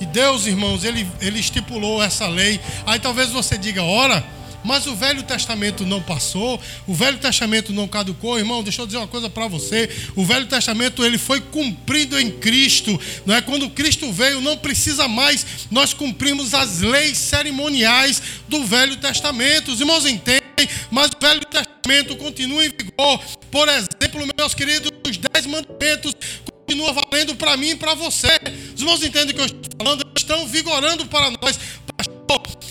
E 0.00 0.06
Deus, 0.06 0.46
irmãos, 0.46 0.84
ele, 0.84 1.06
ele 1.20 1.40
estipulou 1.40 2.02
essa 2.02 2.26
lei. 2.26 2.60
Aí 2.86 2.98
talvez 3.00 3.30
você 3.30 3.58
diga, 3.58 3.82
ora 3.82 4.37
mas 4.68 4.86
o 4.86 4.94
Velho 4.94 5.22
Testamento 5.22 5.86
não 5.86 6.02
passou, 6.02 6.60
o 6.86 6.92
Velho 6.92 7.16
Testamento 7.16 7.72
não 7.72 7.88
caducou, 7.88 8.38
irmão. 8.38 8.62
Deixa 8.62 8.82
eu 8.82 8.86
dizer 8.86 8.98
uma 8.98 9.08
coisa 9.08 9.30
para 9.30 9.48
você: 9.48 9.88
o 10.14 10.26
Velho 10.26 10.44
Testamento 10.44 11.02
ele 11.02 11.16
foi 11.16 11.40
cumprido 11.40 12.20
em 12.20 12.30
Cristo. 12.30 13.00
Não 13.24 13.34
é 13.34 13.40
quando 13.40 13.70
Cristo 13.70 14.12
veio, 14.12 14.42
não 14.42 14.58
precisa 14.58 15.08
mais 15.08 15.46
nós 15.70 15.94
cumprimos 15.94 16.52
as 16.52 16.80
leis 16.80 17.16
cerimoniais 17.16 18.20
do 18.46 18.62
Velho 18.66 18.98
Testamento. 18.98 19.72
Os 19.72 19.80
irmãos 19.80 20.04
entendem? 20.04 20.42
Mas 20.90 21.12
o 21.12 21.18
Velho 21.18 21.40
Testamento 21.46 22.14
continua 22.16 22.62
em 22.62 22.68
vigor. 22.68 23.24
Por 23.50 23.68
exemplo, 23.70 24.28
meus 24.36 24.52
queridos, 24.52 24.90
os 25.08 25.16
dez 25.16 25.46
mandamentos 25.46 26.14
continua 26.44 26.92
valendo 26.92 27.34
para 27.36 27.56
mim 27.56 27.70
e 27.70 27.76
para 27.76 27.94
você. 27.94 28.38
Os 28.74 28.82
irmãos 28.82 29.02
entendem 29.02 29.30
o 29.30 29.34
que 29.34 29.40
eu 29.40 29.46
estou 29.46 29.62
falando? 29.78 30.06
Estão 30.14 30.46
vigorando 30.46 31.06
para 31.06 31.30
nós 31.30 31.58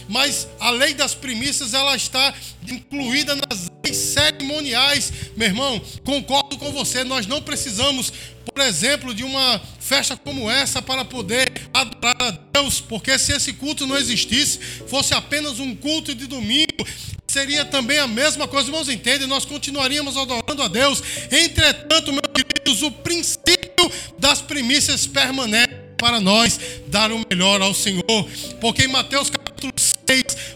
mas 0.08 0.48
a 0.60 0.70
lei 0.70 0.94
das 0.94 1.14
primícias 1.14 1.74
ela 1.74 1.96
está 1.96 2.34
incluída 2.68 3.36
nas 3.36 3.72
leis 3.84 3.98
cerimoniais. 3.98 5.12
Meu 5.36 5.48
irmão, 5.48 5.82
concordo 6.04 6.58
com 6.58 6.72
você, 6.72 7.04
nós 7.04 7.28
não 7.28 7.42
precisamos, 7.42 8.12
por 8.46 8.62
exemplo, 8.62 9.14
de 9.14 9.24
uma 9.24 9.62
festa 9.80 10.18
como 10.18 10.50
essa 10.50 10.82
para 10.82 11.06
poder 11.06 11.52
adorar 11.74 12.16
a 12.22 12.32
Deus, 12.32 12.82
porque 12.82 13.18
se 13.18 13.34
esse 13.34 13.54
culto 13.54 13.88
não 13.88 13.98
existisse, 13.98 14.60
fosse 14.88 15.14
apenas 15.14 15.60
um 15.60 15.76
culto 15.76 16.14
de 16.14 16.28
domingo, 16.28 16.86
seria 17.28 17.66
também 17.66 18.00
a 18.00 18.08
mesma 18.08 18.48
coisa, 18.48 18.70
irmãos, 18.70 18.90
entendem? 18.90 19.28
Nós 19.28 19.46
continuaríamos 19.46 20.18
adorando 20.18 20.62
a 20.62 20.68
Deus. 20.68 21.04
Entretanto, 21.32 22.12
meus 22.12 22.28
queridos, 22.34 22.82
o 22.82 22.92
princípio 22.92 23.92
das 24.18 24.42
primícias 24.42 25.06
permanece 25.06 25.88
para 25.98 26.20
nós 26.20 26.60
dar 26.88 27.12
o 27.12 27.26
melhor 27.30 27.62
ao 27.62 27.74
Senhor, 27.74 28.04
porque 28.62 28.84
em 28.84 28.88
Mateus 28.88 29.30
capítulo 29.30 29.47
6, 29.47 29.47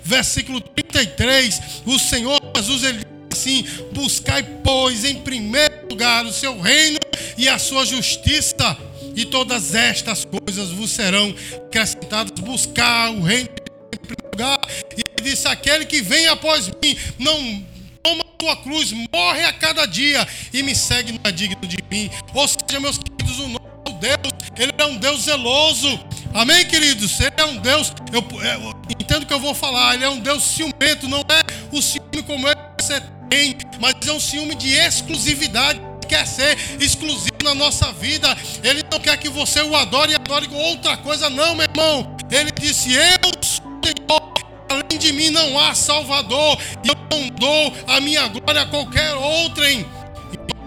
versículo 0.03 0.61
33, 0.61 1.61
o 1.85 1.99
Senhor 1.99 2.39
Jesus 2.55 2.83
ele 2.83 3.05
assim: 3.31 3.65
buscai, 3.93 4.43
pois, 4.63 5.03
em 5.05 5.15
primeiro 5.15 5.87
lugar 5.89 6.25
o 6.25 6.33
seu 6.33 6.59
reino 6.59 6.99
e 7.37 7.47
a 7.49 7.57
sua 7.57 7.85
justiça, 7.85 8.77
e 9.15 9.25
todas 9.25 9.73
estas 9.73 10.25
coisas 10.25 10.69
vos 10.69 10.91
serão 10.91 11.33
acrescentadas. 11.67 12.31
Buscar 12.39 13.11
o 13.11 13.21
reino 13.21 13.49
em 13.93 13.97
primeiro 13.97 14.29
lugar. 14.31 14.59
E 14.95 15.01
ele 15.01 15.29
disse: 15.29 15.47
aquele 15.47 15.85
que 15.85 16.01
vem 16.01 16.27
após 16.27 16.67
mim, 16.67 16.97
não 17.17 17.65
toma 18.03 18.21
a 18.21 18.37
tua 18.37 18.55
cruz, 18.57 18.91
morre 19.13 19.43
a 19.43 19.53
cada 19.53 19.85
dia 19.85 20.27
e 20.53 20.63
me 20.63 20.75
segue, 20.75 21.11
não 21.11 21.21
é 21.23 21.31
digno 21.31 21.67
de 21.67 21.77
mim. 21.89 22.09
Ou 22.33 22.47
seja, 22.47 22.79
meus 22.79 22.97
queridos, 22.97 23.39
o 23.39 23.47
nosso 23.47 23.99
Deus, 23.99 24.33
Ele 24.57 24.73
é 24.77 24.85
um 24.85 24.97
Deus 24.97 25.23
zeloso. 25.23 25.99
Amém, 26.33 26.65
queridos? 26.65 27.19
Ele 27.19 27.33
é 27.37 27.45
um 27.45 27.57
Deus, 27.57 27.91
eu, 28.11 28.21
eu 28.21 28.75
entendo 28.89 29.23
o 29.23 29.25
que 29.25 29.33
eu 29.33 29.39
vou 29.39 29.53
falar, 29.53 29.95
Ele 29.95 30.05
é 30.05 30.09
um 30.09 30.19
Deus 30.19 30.43
ciumento, 30.43 31.07
não 31.07 31.19
é 31.19 31.75
o 31.75 31.81
ciúme 31.81 32.23
como 32.25 32.47
é 32.47 32.55
que 32.55 32.83
você 32.83 33.01
tem, 33.29 33.57
mas 33.79 33.95
é 34.07 34.11
um 34.11 34.19
ciúme 34.19 34.55
de 34.55 34.73
exclusividade 34.73 35.81
quer 36.11 36.27
ser 36.27 36.57
exclusivo 36.81 37.37
na 37.41 37.55
nossa 37.55 37.93
vida. 37.93 38.27
Ele 38.61 38.83
não 38.91 38.99
quer 38.99 39.15
que 39.15 39.29
você 39.29 39.61
o 39.61 39.73
adore 39.73 40.11
e 40.11 40.15
adore 40.15 40.45
com 40.49 40.57
outra 40.57 40.97
coisa, 40.97 41.29
não, 41.29 41.55
meu 41.55 41.65
irmão. 41.65 42.17
Ele 42.29 42.51
disse: 42.51 42.93
Eu 42.93 43.31
sou 43.41 43.63
Senhor. 43.81 44.33
Além 44.69 44.99
de 44.99 45.13
mim 45.13 45.29
não 45.29 45.57
há 45.57 45.73
Salvador. 45.73 46.57
E 46.83 46.89
eu 46.89 46.95
não 47.09 47.29
dou 47.29 47.73
a 47.87 48.01
minha 48.01 48.27
glória 48.27 48.61
a 48.61 48.65
qualquer 48.65 49.13
outrem. 49.13 49.85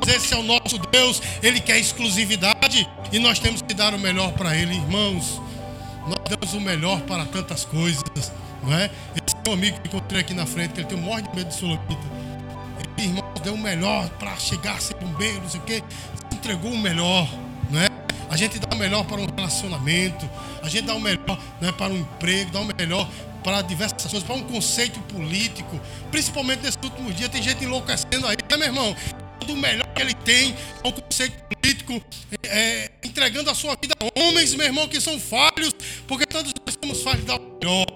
Esse 0.07 0.33
é 0.33 0.37
o 0.37 0.43
nosso 0.43 0.79
Deus. 0.91 1.21
Ele 1.43 1.61
quer 1.61 1.79
exclusividade. 1.79 2.89
E 3.13 3.19
nós 3.19 3.39
temos 3.39 3.61
que 3.61 3.75
dar 3.75 3.95
o 3.95 3.99
melhor 3.99 4.33
para 4.33 4.57
Ele, 4.57 4.75
irmãos. 4.75 5.41
Nós 6.07 6.19
damos 6.29 6.55
o 6.55 6.61
melhor 6.61 7.01
para 7.03 7.25
tantas 7.27 7.65
coisas. 7.65 8.03
Não 8.63 8.73
é? 8.73 8.91
Esse 9.15 9.37
meu 9.45 9.55
amigo 9.55 9.81
que 9.81 9.89
encontrei 9.89 10.21
aqui 10.21 10.35
na 10.35 10.47
frente, 10.47 10.73
que 10.73 10.81
ele 10.81 10.89
tem 10.89 10.99
um 10.99 11.03
morre 11.03 11.23
de 11.23 11.37
medo 11.37 11.49
de 11.49 11.55
sulamita 11.55 12.15
irmão 13.05 13.25
deu 13.43 13.55
o 13.55 13.59
melhor 13.59 14.09
para 14.11 14.37
chegar 14.37 14.77
a 14.77 14.81
ser 14.81 14.95
bombeiro, 14.95 15.41
não 15.43 15.49
sei 15.49 15.61
o 15.61 15.63
quê. 15.65 15.83
Entregou 16.33 16.73
o 16.73 16.79
melhor, 16.79 17.29
não 17.71 17.81
é? 17.81 17.89
A 18.31 18.37
gente 18.37 18.59
dá 18.59 18.75
o 18.75 18.79
melhor 18.79 19.05
para 19.05 19.21
um 19.21 19.27
relacionamento, 19.27 20.29
a 20.63 20.69
gente 20.69 20.87
dá 20.87 20.95
o 20.95 21.01
melhor 21.01 21.39
né, 21.61 21.71
para 21.73 21.93
um 21.93 21.99
emprego, 21.99 22.51
dá 22.51 22.61
o 22.61 22.65
melhor 22.65 23.09
para 23.43 23.61
diversas 23.61 24.03
coisas, 24.03 24.23
para 24.23 24.35
um 24.35 24.43
conceito 24.45 24.99
político. 25.01 25.79
Principalmente 26.11 26.63
nesses 26.63 26.79
últimos 26.83 27.15
dias, 27.15 27.29
tem 27.29 27.43
gente 27.43 27.65
enlouquecendo 27.65 28.27
aí, 28.27 28.37
né, 28.51 28.57
meu 28.57 28.67
irmão? 28.67 28.97
Do 29.47 29.57
melhor 29.57 29.87
que 29.95 30.01
ele 30.01 30.15
tem, 30.15 30.55
um 30.85 30.91
conceito 30.91 31.37
político, 31.45 32.03
é, 32.45 32.91
entregando 33.05 33.51
a 33.51 33.55
sua 33.55 33.77
vida 33.77 33.95
a 34.01 34.21
homens, 34.21 34.55
meu 34.55 34.67
irmão, 34.67 34.89
que 34.89 35.01
são 35.01 35.19
falhos, 35.21 35.75
porque 36.07 36.27
todos 36.27 36.53
nós 36.67 36.77
somos 36.83 37.03
falhos 37.03 37.25
dar 37.25 37.39
o 37.39 37.59
melhor. 37.61 37.87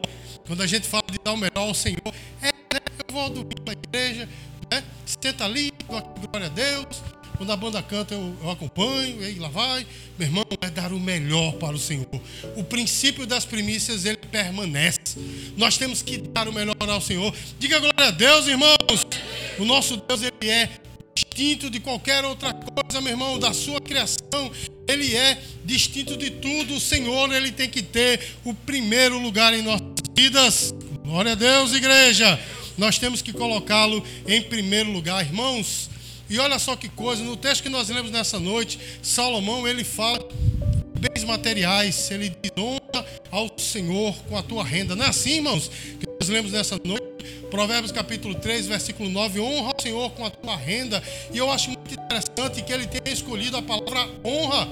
Quando 0.46 0.62
a 0.62 0.66
gente 0.66 0.86
fala 0.86 1.04
de 1.10 1.18
dar 1.22 1.32
o 1.32 1.36
melhor 1.36 1.68
ao 1.68 1.74
Senhor, 1.74 2.14
é, 2.42 2.46
né, 2.46 2.80
eu 3.08 3.14
vou 3.14 3.30
dormir 3.30 3.56
na 3.66 3.72
igreja, 3.72 4.28
né? 4.70 4.84
Senta 5.04 5.44
ali, 5.44 5.72
glória 5.86 6.46
a 6.46 6.50
Deus. 6.50 7.02
Quando 7.38 7.52
a 7.52 7.56
banda 7.56 7.80
canta, 7.80 8.14
eu, 8.14 8.36
eu 8.42 8.50
acompanho, 8.50 9.22
e 9.22 9.26
aí 9.26 9.38
lá 9.38 9.48
vai. 9.48 9.86
Meu 10.18 10.26
irmão, 10.26 10.44
é 10.60 10.70
dar 10.70 10.92
o 10.92 10.98
melhor 10.98 11.52
para 11.52 11.76
o 11.76 11.78
Senhor. 11.78 12.08
O 12.56 12.64
princípio 12.64 13.26
das 13.26 13.44
primícias, 13.44 14.04
ele 14.04 14.16
permanece. 14.16 14.98
Nós 15.56 15.78
temos 15.78 16.02
que 16.02 16.18
dar 16.18 16.48
o 16.48 16.52
melhor 16.52 16.74
ao 16.80 17.00
Senhor. 17.00 17.32
Diga 17.58 17.78
glória 17.78 18.06
a 18.06 18.10
Deus, 18.10 18.48
irmãos. 18.48 19.06
O 19.56 19.64
nosso 19.64 19.96
Deus, 19.98 20.20
ele 20.22 20.50
é 20.50 20.68
distinto 21.18 21.70
de 21.70 21.80
qualquer 21.80 22.24
outra 22.24 22.52
coisa, 22.52 23.00
meu 23.00 23.12
irmão, 23.12 23.38
da 23.38 23.52
sua 23.52 23.80
criação. 23.80 24.50
Ele 24.86 25.16
é 25.16 25.38
distinto 25.64 26.16
de 26.16 26.30
tudo. 26.30 26.74
O 26.74 26.80
Senhor, 26.80 27.32
ele 27.32 27.50
tem 27.50 27.68
que 27.68 27.82
ter 27.82 28.36
o 28.44 28.54
primeiro 28.54 29.18
lugar 29.18 29.52
em 29.52 29.62
nossas 29.62 29.86
vidas. 30.16 30.74
Glória 31.04 31.32
a 31.32 31.34
Deus, 31.34 31.72
igreja 31.72 32.38
nós 32.78 32.96
temos 32.96 33.20
que 33.20 33.32
colocá-lo 33.32 34.04
em 34.26 34.40
primeiro 34.40 34.92
lugar, 34.92 35.26
irmãos. 35.26 35.90
E 36.30 36.38
olha 36.38 36.60
só 36.60 36.76
que 36.76 36.88
coisa, 36.88 37.24
no 37.24 37.36
texto 37.36 37.64
que 37.64 37.68
nós 37.68 37.88
lemos 37.88 38.12
nessa 38.12 38.38
noite, 38.38 38.78
Salomão 39.02 39.66
ele 39.66 39.82
fala 39.82 40.20
bens 41.00 41.24
materiais, 41.24 42.08
ele 42.10 42.28
diz 42.28 42.52
honra 42.56 43.04
ao 43.32 43.58
Senhor 43.58 44.14
com 44.28 44.36
a 44.36 44.42
tua 44.42 44.62
renda. 44.62 44.94
Não 44.94 45.04
é 45.04 45.08
assim, 45.08 45.36
irmãos, 45.36 45.68
nós 46.28 46.34
lemos 46.34 46.52
nessa 46.52 46.78
noite? 46.84 47.06
Provérbios 47.50 47.90
capítulo 47.90 48.34
3, 48.34 48.66
versículo 48.66 49.08
9, 49.08 49.40
honra 49.40 49.72
ao 49.74 49.80
Senhor 49.80 50.10
com 50.10 50.26
a 50.26 50.30
tua 50.30 50.56
renda. 50.56 51.02
E 51.32 51.38
eu 51.38 51.50
acho 51.50 51.70
muito 51.70 51.94
interessante 51.94 52.62
que 52.62 52.72
ele 52.72 52.86
tenha 52.86 53.14
escolhido 53.14 53.56
a 53.56 53.62
palavra 53.62 54.06
honra, 54.22 54.68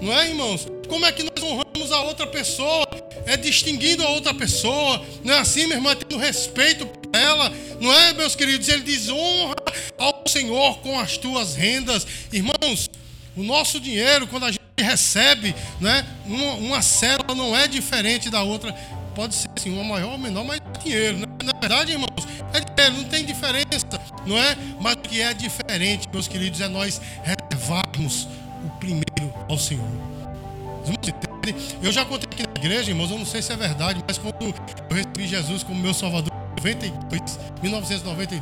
não 0.00 0.12
é, 0.12 0.28
irmãos? 0.28 0.68
Como 0.88 1.04
é 1.04 1.12
que 1.12 1.24
nós 1.24 1.42
honramos 1.42 1.92
a 1.92 2.02
outra 2.02 2.26
pessoa? 2.26 2.86
É 3.26 3.36
distinguindo 3.36 4.04
a 4.04 4.10
outra 4.10 4.32
pessoa, 4.32 5.04
não 5.24 5.34
é 5.34 5.38
assim, 5.40 5.62
irmão? 5.62 5.92
É 5.92 5.96
tendo 5.96 6.16
respeito 6.16 6.88
ela, 7.12 7.52
não 7.80 7.92
é, 7.92 8.12
meus 8.12 8.36
queridos? 8.36 8.68
Ele 8.68 8.82
diz: 8.82 9.08
honra 9.08 9.56
ao 9.98 10.22
Senhor 10.26 10.78
com 10.78 10.98
as 10.98 11.16
tuas 11.16 11.56
rendas. 11.56 12.06
Irmãos, 12.32 12.88
o 13.36 13.42
nosso 13.42 13.80
dinheiro, 13.80 14.28
quando 14.28 14.44
a 14.44 14.52
gente 14.52 14.60
recebe, 14.78 15.54
né, 15.80 16.06
uma, 16.24 16.52
uma 16.54 16.82
célula 16.82 17.34
não 17.34 17.56
é 17.56 17.66
diferente 17.66 18.30
da 18.30 18.42
outra. 18.42 18.74
Pode 19.20 19.34
ser 19.34 19.50
assim, 19.54 19.70
uma 19.70 19.84
maior 19.84 20.12
ou 20.12 20.18
menor, 20.18 20.46
mas 20.46 20.62
dinheiro. 20.82 21.18
Né? 21.18 21.26
Na 21.44 21.52
verdade, 21.52 21.92
irmãos, 21.92 22.26
é 22.54 22.60
dinheiro, 22.60 23.02
não 23.02 23.04
tem 23.10 23.22
diferença, 23.22 24.00
não 24.26 24.38
é? 24.38 24.56
Mas 24.80 24.94
o 24.94 24.96
que 24.96 25.20
é 25.20 25.34
diferente, 25.34 26.08
meus 26.10 26.26
queridos, 26.26 26.58
é 26.62 26.68
nós 26.68 26.98
reservarmos 27.22 28.26
o 28.64 28.70
primeiro 28.78 29.30
ao 29.46 29.58
Senhor. 29.58 29.86
Eu 31.82 31.92
já 31.92 32.02
contei 32.06 32.30
aqui 32.32 32.44
na 32.44 32.64
igreja, 32.64 32.92
irmãos, 32.92 33.10
eu 33.10 33.18
não 33.18 33.26
sei 33.26 33.42
se 33.42 33.52
é 33.52 33.56
verdade, 33.58 34.02
mas 34.08 34.16
quando 34.16 34.42
eu 34.42 34.54
recebi 34.88 35.28
Jesus 35.28 35.62
como 35.62 35.78
meu 35.78 35.92
Salvador 35.92 36.32
92, 36.56 37.38
1992, 37.62 38.40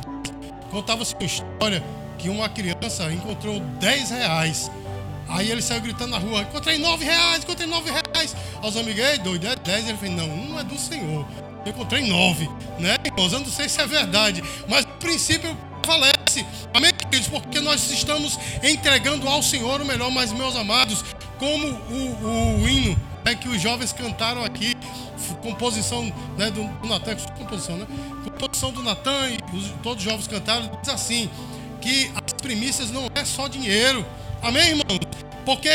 contava-se 0.71 1.13
uma 1.13 1.25
história 1.25 1.83
que 2.17 2.29
uma 2.29 2.47
criança 2.47 3.11
encontrou 3.11 3.59
10 3.59 4.11
reais. 4.11 4.71
Aí 5.29 5.51
ele 5.51 5.61
saiu 5.61 5.81
gritando 5.81 6.11
na 6.11 6.17
rua: 6.17 6.41
Encontrei 6.41 6.77
9 6.77 7.05
reais, 7.05 7.43
encontrei 7.43 7.67
9 7.67 7.91
reais. 7.91 8.35
Aos 8.61 8.75
amigos, 8.75 9.17
doido, 9.19 9.47
é 9.47 9.55
10. 9.55 9.89
Ele 9.89 9.97
falou: 9.97 10.15
Não, 10.15 10.29
um 10.29 10.59
é 10.59 10.63
do 10.63 10.77
Senhor. 10.77 11.25
Eu 11.65 11.71
encontrei 11.71 12.07
9, 12.07 12.49
né, 12.79 12.95
irmãos? 13.05 13.33
Eu 13.33 13.39
não 13.39 13.47
sei 13.47 13.69
se 13.69 13.79
é 13.81 13.85
verdade, 13.85 14.43
mas 14.67 14.85
o 14.85 14.87
princípio 14.99 15.55
prevalece. 15.81 16.45
Amém, 16.73 16.93
queridos? 16.93 17.27
Porque 17.27 17.59
nós 17.59 17.89
estamos 17.91 18.37
entregando 18.63 19.27
ao 19.27 19.41
Senhor 19.43 19.81
o 19.81 19.85
melhor, 19.85 20.11
mas, 20.11 20.31
meus 20.31 20.55
amados, 20.55 21.03
como 21.37 21.67
o, 21.67 22.15
o, 22.23 22.61
o 22.61 22.69
hino 22.69 22.99
é 23.25 23.35
que 23.35 23.47
os 23.47 23.61
jovens 23.61 23.93
cantaram 23.93 24.43
aqui, 24.43 24.75
composição 25.41 26.03
né, 26.37 26.49
do, 26.49 26.63
do 26.79 26.87
Natan, 26.87 27.15
composição, 27.37 27.77
né? 27.77 27.87
Composição 28.23 28.71
do 28.71 28.81
Natan 28.81 29.29
e 29.29 29.55
os, 29.55 29.71
todos 29.83 30.03
os 30.03 30.09
jovens 30.09 30.27
cantaram, 30.27 30.69
diz 30.81 30.93
assim, 30.93 31.29
que 31.81 32.11
as 32.15 32.33
primícias 32.33 32.91
não 32.91 33.07
é 33.13 33.25
só 33.25 33.47
dinheiro. 33.47 34.05
Amém, 34.41 34.69
irmãos? 34.69 35.08
Porque, 35.45 35.69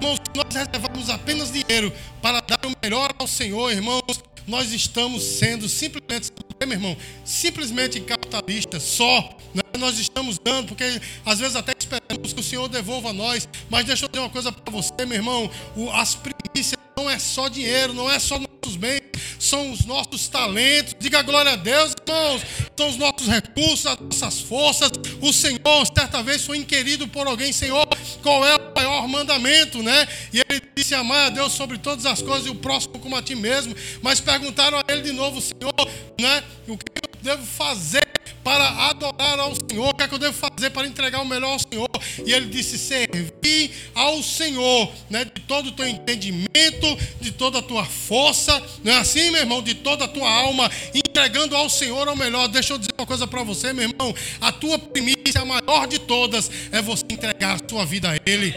irmãos, 0.00 0.18
nós 0.34 0.54
reservamos 0.54 1.10
apenas 1.10 1.52
dinheiro 1.52 1.92
para 2.22 2.40
dar 2.40 2.60
o 2.64 2.72
melhor 2.82 3.12
ao 3.18 3.26
Senhor, 3.26 3.70
irmãos, 3.72 4.22
nós 4.48 4.72
estamos 4.72 5.22
sendo 5.22 5.68
simplesmente, 5.68 6.32
meu 6.62 6.72
irmão, 6.72 6.96
simplesmente 7.24 8.00
capitalistas 8.00 8.82
só. 8.82 9.36
Né? 9.54 9.62
Nós 9.78 9.98
estamos 9.98 10.38
dando, 10.38 10.68
porque 10.68 10.84
às 11.24 11.38
vezes 11.38 11.54
até 11.54 11.74
esperamos 11.78 12.32
que 12.32 12.40
o 12.40 12.42
Senhor 12.42 12.66
devolva 12.66 13.10
a 13.10 13.12
nós. 13.12 13.46
Mas 13.68 13.84
deixa 13.84 14.06
eu 14.06 14.08
dizer 14.08 14.20
uma 14.20 14.30
coisa 14.30 14.50
para 14.50 14.72
você, 14.72 15.04
meu 15.06 15.16
irmão: 15.16 15.50
o, 15.76 15.90
as 15.90 16.14
primícias 16.14 16.80
não 16.96 17.10
é 17.10 17.18
só 17.18 17.48
dinheiro, 17.48 17.92
não 17.92 18.10
é 18.10 18.18
só 18.18 18.38
nossos 18.38 18.76
bens, 18.76 19.02
são 19.38 19.70
os 19.70 19.84
nossos 19.84 20.26
talentos. 20.28 20.96
Diga 20.98 21.22
glória 21.22 21.52
a 21.52 21.56
Deus, 21.56 21.92
irmãos. 22.06 22.42
São 22.78 22.88
os 22.90 22.96
nossos 22.96 23.26
recursos, 23.26 23.86
as 23.86 23.98
nossas 23.98 24.40
forças. 24.40 24.92
O 25.20 25.32
Senhor, 25.32 25.84
certa 25.92 26.22
vez, 26.22 26.46
foi 26.46 26.58
inquirido 26.58 27.08
por 27.08 27.26
alguém, 27.26 27.52
Senhor, 27.52 27.84
qual 28.22 28.46
é 28.46 28.54
o 28.54 28.72
maior 28.72 29.08
mandamento, 29.08 29.82
né? 29.82 30.06
E 30.32 30.38
ele 30.48 30.62
disse: 30.76 30.94
Amar 30.94 31.26
a 31.26 31.28
Deus 31.30 31.54
sobre 31.54 31.76
todas 31.76 32.06
as 32.06 32.22
coisas 32.22 32.46
e 32.46 32.50
o 32.50 32.54
próximo 32.54 33.00
como 33.00 33.16
a 33.16 33.20
ti 33.22 33.34
mesmo. 33.34 33.74
Mas 34.00 34.20
perguntaram 34.20 34.78
a 34.78 34.92
ele 34.92 35.02
de 35.02 35.10
novo, 35.10 35.40
Senhor, 35.40 35.74
né? 36.20 36.44
O 36.68 36.78
que 36.78 36.84
eu 37.04 37.20
devo 37.20 37.44
fazer 37.44 38.06
para 38.48 38.88
adorar 38.88 39.38
ao 39.38 39.52
Senhor? 39.54 39.90
O 39.90 39.94
que 39.94 40.02
é 40.02 40.08
que 40.08 40.14
eu 40.14 40.18
devo 40.18 40.32
fazer 40.32 40.70
para 40.70 40.86
entregar 40.86 41.20
o 41.20 41.26
melhor 41.26 41.52
ao 41.52 41.58
Senhor? 41.58 41.88
E 42.24 42.32
ele 42.32 42.46
disse: 42.46 42.78
servir 42.78 43.70
ao 43.94 44.22
Senhor, 44.22 44.90
né? 45.10 45.26
De 45.26 45.42
todo 45.42 45.68
o 45.68 45.72
teu 45.72 45.86
entendimento, 45.86 46.98
de 47.20 47.30
toda 47.30 47.58
a 47.58 47.62
tua 47.62 47.84
força, 47.84 48.62
não 48.82 48.92
é 48.94 48.96
assim, 48.96 49.30
meu 49.30 49.42
irmão? 49.42 49.60
De 49.60 49.74
toda 49.74 50.06
a 50.06 50.08
tua 50.08 50.30
alma, 50.30 50.70
entregando 50.94 51.54
ao 51.54 51.68
Senhor 51.68 52.08
ao 52.08 52.16
melhor. 52.16 52.48
Deixa 52.48 52.72
eu 52.72 52.78
dizer 52.78 52.92
uma 52.98 53.06
coisa 53.06 53.26
para 53.26 53.42
você, 53.42 53.74
meu 53.74 53.86
irmão. 53.86 54.14
A 54.40 54.50
tua 54.50 54.78
primícia, 54.78 55.44
maior 55.44 55.86
de 55.86 55.98
todas, 55.98 56.50
é 56.72 56.80
você 56.80 57.04
entregar 57.10 57.56
a 57.56 57.58
tua 57.58 57.84
vida 57.84 58.10
a 58.10 58.16
Ele. 58.24 58.54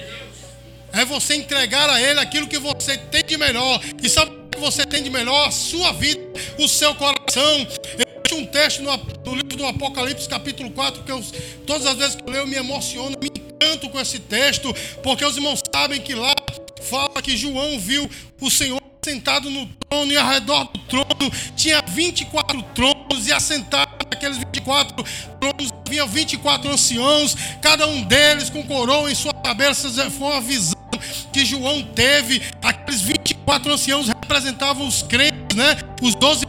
é 0.93 1.03
você 1.03 1.35
entregar 1.35 1.89
a 1.89 2.01
Ele 2.01 2.19
aquilo 2.19 2.47
que 2.47 2.57
você 2.57 2.97
tem 2.97 3.25
de 3.25 3.35
melhor. 3.35 3.81
E 4.01 4.07
sabe 4.07 4.31
o 4.31 4.49
que 4.49 4.59
você 4.59 4.85
tem 4.85 5.03
de 5.03 5.09
melhor? 5.09 5.49
A 5.49 5.51
sua 5.51 5.91
vida, 5.91 6.21
o 6.57 6.67
seu 6.67 6.95
coração. 6.95 7.67
Eu 7.97 8.11
um 8.35 8.45
texto 8.45 8.81
no, 8.81 8.91
no 8.97 9.35
livro 9.35 9.40
do 9.61 9.67
Apocalipse, 9.67 10.27
capítulo 10.27 10.71
4, 10.71 11.03
que 11.03 11.11
eu, 11.11 11.23
todas 11.67 11.85
as 11.85 11.95
vezes 11.95 12.15
que 12.15 12.23
eu 12.23 12.31
leio, 12.31 12.41
eu 12.41 12.47
me 12.47 12.55
emociono, 12.55 13.15
me 13.21 13.27
encanto 13.27 13.89
com 13.89 13.99
esse 13.99 14.19
texto, 14.19 14.73
porque 15.03 15.23
os 15.23 15.35
irmãos 15.35 15.61
sabem 15.73 16.01
que 16.01 16.15
lá 16.15 16.33
fala 16.81 17.21
que 17.21 17.37
João 17.37 17.79
viu 17.79 18.09
o 18.39 18.49
Senhor 18.49 18.81
sentado 19.03 19.49
no 19.49 19.67
trono 19.67 20.11
e 20.11 20.17
ao 20.17 20.27
redor 20.27 20.65
do 20.65 20.79
trono 20.81 21.31
tinha 21.55 21.81
24 21.81 22.61
tronos 22.75 23.27
e 23.27 23.33
assentado 23.33 23.91
naqueles 24.11 24.37
24 24.37 25.03
tronos 25.39 25.71
havia 25.85 26.05
24 26.05 26.71
anciãos, 26.71 27.35
cada 27.61 27.85
um 27.87 28.03
deles 28.03 28.49
com 28.49 28.63
coroa 28.63 29.11
em 29.11 29.15
sua 29.15 29.33
cabeça. 29.33 29.89
Foi 30.09 30.27
uma 30.27 30.41
visão 30.41 30.79
que 31.33 31.43
João 31.43 31.83
teve. 31.83 32.41
Aqueles 32.61 33.01
24 33.01 33.73
anciãos 33.73 34.07
representavam 34.07 34.87
os 34.87 35.01
crentes, 35.01 35.57
né? 35.57 35.77
Os 36.01 36.15
12 36.15 36.45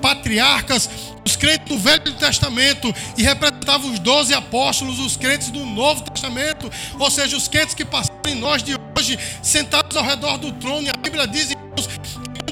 patriarcas, 0.00 0.90
os 1.24 1.36
crentes 1.36 1.68
do 1.68 1.78
Velho 1.78 2.12
Testamento 2.14 2.94
e 3.16 3.22
representavam 3.22 3.92
os 3.92 3.98
12 3.98 4.34
apóstolos, 4.34 4.98
os 4.98 5.16
crentes 5.16 5.50
do 5.50 5.64
Novo 5.64 6.02
Testamento, 6.02 6.70
ou 6.98 7.10
seja, 7.10 7.36
os 7.36 7.48
crentes 7.48 7.74
que 7.74 7.84
passaram 7.84 8.20
em 8.28 8.34
nós 8.34 8.62
de 8.62 8.74
hoje, 8.96 9.18
sentados 9.42 9.96
ao 9.96 10.04
redor 10.04 10.38
do 10.38 10.52
trono. 10.52 10.86
E 10.86 10.90
a 10.90 10.94
Bíblia 10.94 11.26
diz 11.26 11.52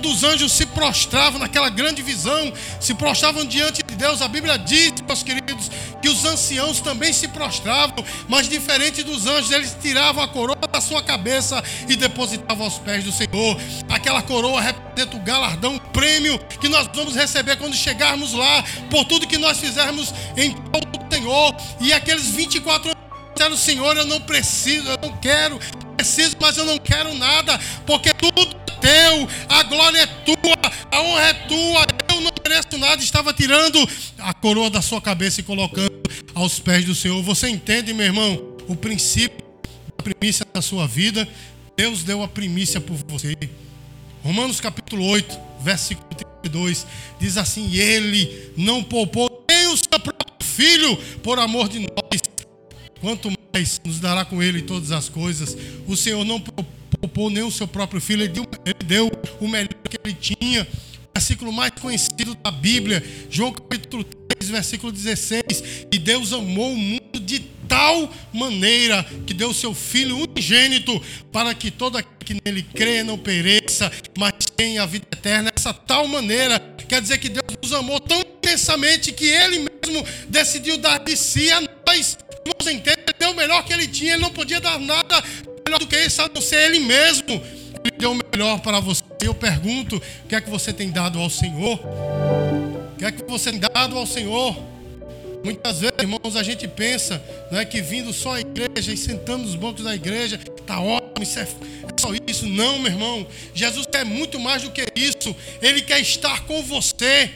que 0.00 0.09
os 0.09 0.25
anjos 0.25 0.52
se 0.52 0.66
prostravam 0.66 1.38
naquela 1.38 1.69
grande 1.69 2.02
visão, 2.02 2.52
se 2.80 2.95
prostravam 2.95 3.45
diante 3.45 3.83
de 3.83 3.95
Deus. 3.95 4.23
A 4.23 4.28
Bíblia 4.28 4.59
diz, 4.59 4.95
meus 5.07 5.23
queridos, 5.23 5.71
que 6.00 6.09
os 6.09 6.25
anciãos 6.25 6.80
também 6.80 7.12
se 7.12 7.28
prostravam, 7.28 8.04
mas 8.28 8.49
diferente 8.49 9.02
dos 9.02 9.26
anjos, 9.26 9.50
eles 9.50 9.76
tiravam 9.80 10.23
a 10.23 10.28
coroa 10.28 10.57
da 10.57 10.80
sua 10.80 11.02
cabeça 11.02 11.62
e 11.88 11.97
depositavam 11.97 12.64
aos 12.64 12.78
pés 12.78 13.04
do 13.04 13.12
Senhor. 13.12 13.57
Aquela 13.88 14.23
coroa 14.23 14.61
representa 14.61 15.16
o 15.16 15.21
galardão, 15.21 15.76
o 15.76 15.80
prêmio 15.80 16.38
que 16.61 16.69
nós 16.69 16.88
vamos 16.95 17.14
receber 17.14 17.57
quando 17.57 17.75
chegarmos 17.75 18.33
lá, 18.33 18.64
por 18.90 19.04
tudo 19.04 19.26
que 19.26 19.38
nós 19.38 19.59
fizermos 19.59 20.14
em 20.37 20.52
prol 20.52 20.80
do 20.80 21.14
Senhor. 21.14 21.54
E 21.80 21.92
aqueles 21.92 22.26
24 22.26 22.90
anos 22.90 23.00
disseram: 23.35 23.57
Senhor, 23.57 23.97
eu 23.97 24.07
não 24.07 24.21
preciso, 24.21 24.88
eu 24.88 24.99
não 25.02 25.16
quero, 25.19 25.59
preciso, 25.97 26.37
mas 26.40 26.57
eu 26.57 26.64
não 26.64 26.78
quero 26.78 27.14
nada, 27.14 27.59
porque 27.87 28.12
tudo 28.14 28.60
teu, 28.81 29.29
a 29.49 29.63
glória 29.65 29.99
é 29.99 30.07
tua, 30.07 30.73
a 30.91 31.03
honra 31.03 31.29
é 31.29 31.35
tua, 31.35 31.87
eu 32.15 32.21
não 32.21 32.31
mereço 32.43 32.79
nada. 32.79 33.03
Estava 33.03 33.33
tirando 33.33 33.79
a 34.19 34.33
coroa 34.35 34.71
da 34.71 34.83
sua 34.83 35.01
cabeça 35.01 35.41
e 35.41 35.45
colocando 35.45 36.01
aos 36.35 36.59
pés 36.59 36.85
do 36.85 36.95
Senhor. 36.95 37.23
Você 37.23 37.49
entende, 37.49 37.93
meu 37.93 38.07
irmão, 38.07 38.57
o 38.67 38.75
princípio 38.75 39.45
da 39.97 40.03
primícia 40.03 40.47
da 40.53 40.63
sua 40.63 40.87
vida? 40.87 41.29
Deus 41.77 42.03
deu 42.03 42.23
a 42.23 42.29
primícia 42.29 42.81
por 42.81 42.97
você. 43.09 43.35
Romanos 44.23 44.61
capítulo 44.61 45.05
8, 45.07 45.39
versículo 45.61 46.09
32, 46.43 46.87
diz 47.19 47.37
assim: 47.37 47.75
Ele 47.75 48.53
não 48.57 48.83
poupou 48.83 49.45
nem 49.49 49.67
o 49.69 49.77
seu 49.77 49.99
próprio 49.99 50.37
filho 50.43 50.97
por 51.23 51.39
amor 51.39 51.69
de 51.69 51.81
nós, 51.81 52.21
quanto 53.01 53.33
mais 53.53 53.81
nos 53.85 53.99
dará 53.99 54.25
com 54.25 54.43
ele 54.43 54.63
todas 54.63 54.93
as 54.93 55.09
coisas. 55.09 55.57
O 55.87 55.97
Senhor 55.97 56.25
não 56.25 56.39
poupou 56.39 56.80
nem 57.30 57.42
o 57.42 57.50
seu 57.50 57.66
próprio 57.66 58.00
filho, 58.00 58.23
ele 58.23 58.33
deu, 58.33 58.47
ele 58.64 58.78
deu 58.85 59.11
o 59.40 59.49
melhor 59.49 59.69
que 59.88 59.99
ele 60.04 60.14
tinha. 60.14 60.62
O 60.62 61.12
versículo 61.14 61.52
mais 61.52 61.73
conhecido 61.80 62.35
da 62.35 62.50
Bíblia, 62.50 63.02
João 63.30 63.52
capítulo 63.52 64.04
3, 64.04 64.50
versículo 64.50 64.92
16. 64.92 65.42
E 65.92 65.99
Deus 65.99 66.33
amou 66.33 66.73
o 66.73 66.76
mundo 66.76 67.21
de 67.21 67.40
tal 67.69 68.12
maneira 68.33 69.04
que 69.26 69.35
deu 69.35 69.52
seu 69.54 69.75
Filho 69.75 70.16
unigênito 70.16 71.00
para 71.33 71.54
que 71.54 71.71
todo 71.71 71.99
aquele 71.99 72.21
que 72.30 72.40
nele 72.45 72.62
crê 72.62 73.02
não 73.02 73.19
pereça, 73.19 73.90
mas 74.16 74.33
tenha 74.57 74.85
a 74.85 74.87
vida 74.87 75.07
eterna. 75.12 75.50
Essa 75.54 75.75
tal 75.75 76.07
maneira 76.07 76.61
quer 76.88 77.02
dizer 77.02 77.19
que 77.19 77.28
Deus 77.28 77.45
nos 77.61 77.73
amou 77.73 77.99
tão 77.99 78.21
intensamente 78.21 79.11
que 79.11 79.26
Ele 79.26 79.59
mesmo 79.59 80.07
decidiu 80.28 80.78
dar 80.78 80.99
de 80.99 81.16
si 81.16 81.50
a 81.50 81.61
nós. 81.61 82.16
Irmãos, 82.47 82.73
entende? 82.73 83.00
Ele 83.00 83.16
deu 83.19 83.30
o 83.33 83.35
melhor 83.35 83.64
que 83.64 83.73
Ele 83.73 83.88
tinha, 83.88 84.14
Ele 84.14 84.23
não 84.23 84.30
podia 84.30 84.61
dar 84.61 84.78
nada 84.78 85.23
melhor 85.71 85.79
do 85.79 85.87
que 85.87 85.97
isso, 85.97 86.21
a 86.21 86.29
não 86.29 86.43
ser 86.43 86.57
Ele 86.57 86.81
mesmo. 86.81 87.41
Ele 87.85 87.97
deu 87.97 88.12
o 88.12 88.19
melhor 88.33 88.59
para 88.61 88.81
você. 88.81 89.03
Eu 89.23 89.35
pergunto: 89.35 89.97
o 89.97 90.29
que 90.29 90.35
é 90.35 90.41
que 90.41 90.50
você 90.50 90.73
tem 90.73 90.91
dado 90.91 91.19
ao 91.19 91.31
Senhor? 91.31 91.79
O 91.79 92.99
que 92.99 93.05
é 93.05 93.12
que 93.12 93.25
você 93.25 93.53
tem 93.53 93.61
dado 93.61 93.97
ao 93.97 94.07
Senhor? 94.07 94.71
Muitas 95.43 95.81
vezes, 95.81 95.97
irmãos, 95.99 96.37
a 96.37 96.43
gente 96.43 96.69
pensa 96.69 97.23
né, 97.50 97.65
que 97.65 97.81
vindo 97.81 98.12
só 98.12 98.35
à 98.35 98.41
igreja 98.41 98.93
e 98.93 98.97
sentando 98.97 99.45
nos 99.45 99.55
bancos 99.55 99.85
da 99.85 99.95
igreja, 99.95 100.39
está 100.59 100.79
ótimo, 100.79 101.23
isso 101.23 101.39
é, 101.39 101.43
é 101.43 101.47
só 101.99 102.11
isso. 102.26 102.47
Não, 102.47 102.78
meu 102.78 102.93
irmão. 102.93 103.26
Jesus 103.54 103.87
quer 103.87 104.04
muito 104.04 104.39
mais 104.39 104.63
do 104.63 104.71
que 104.71 104.85
isso. 104.95 105.35
Ele 105.63 105.80
quer 105.80 106.00
estar 106.00 106.43
com 106.43 106.63
você 106.63 107.30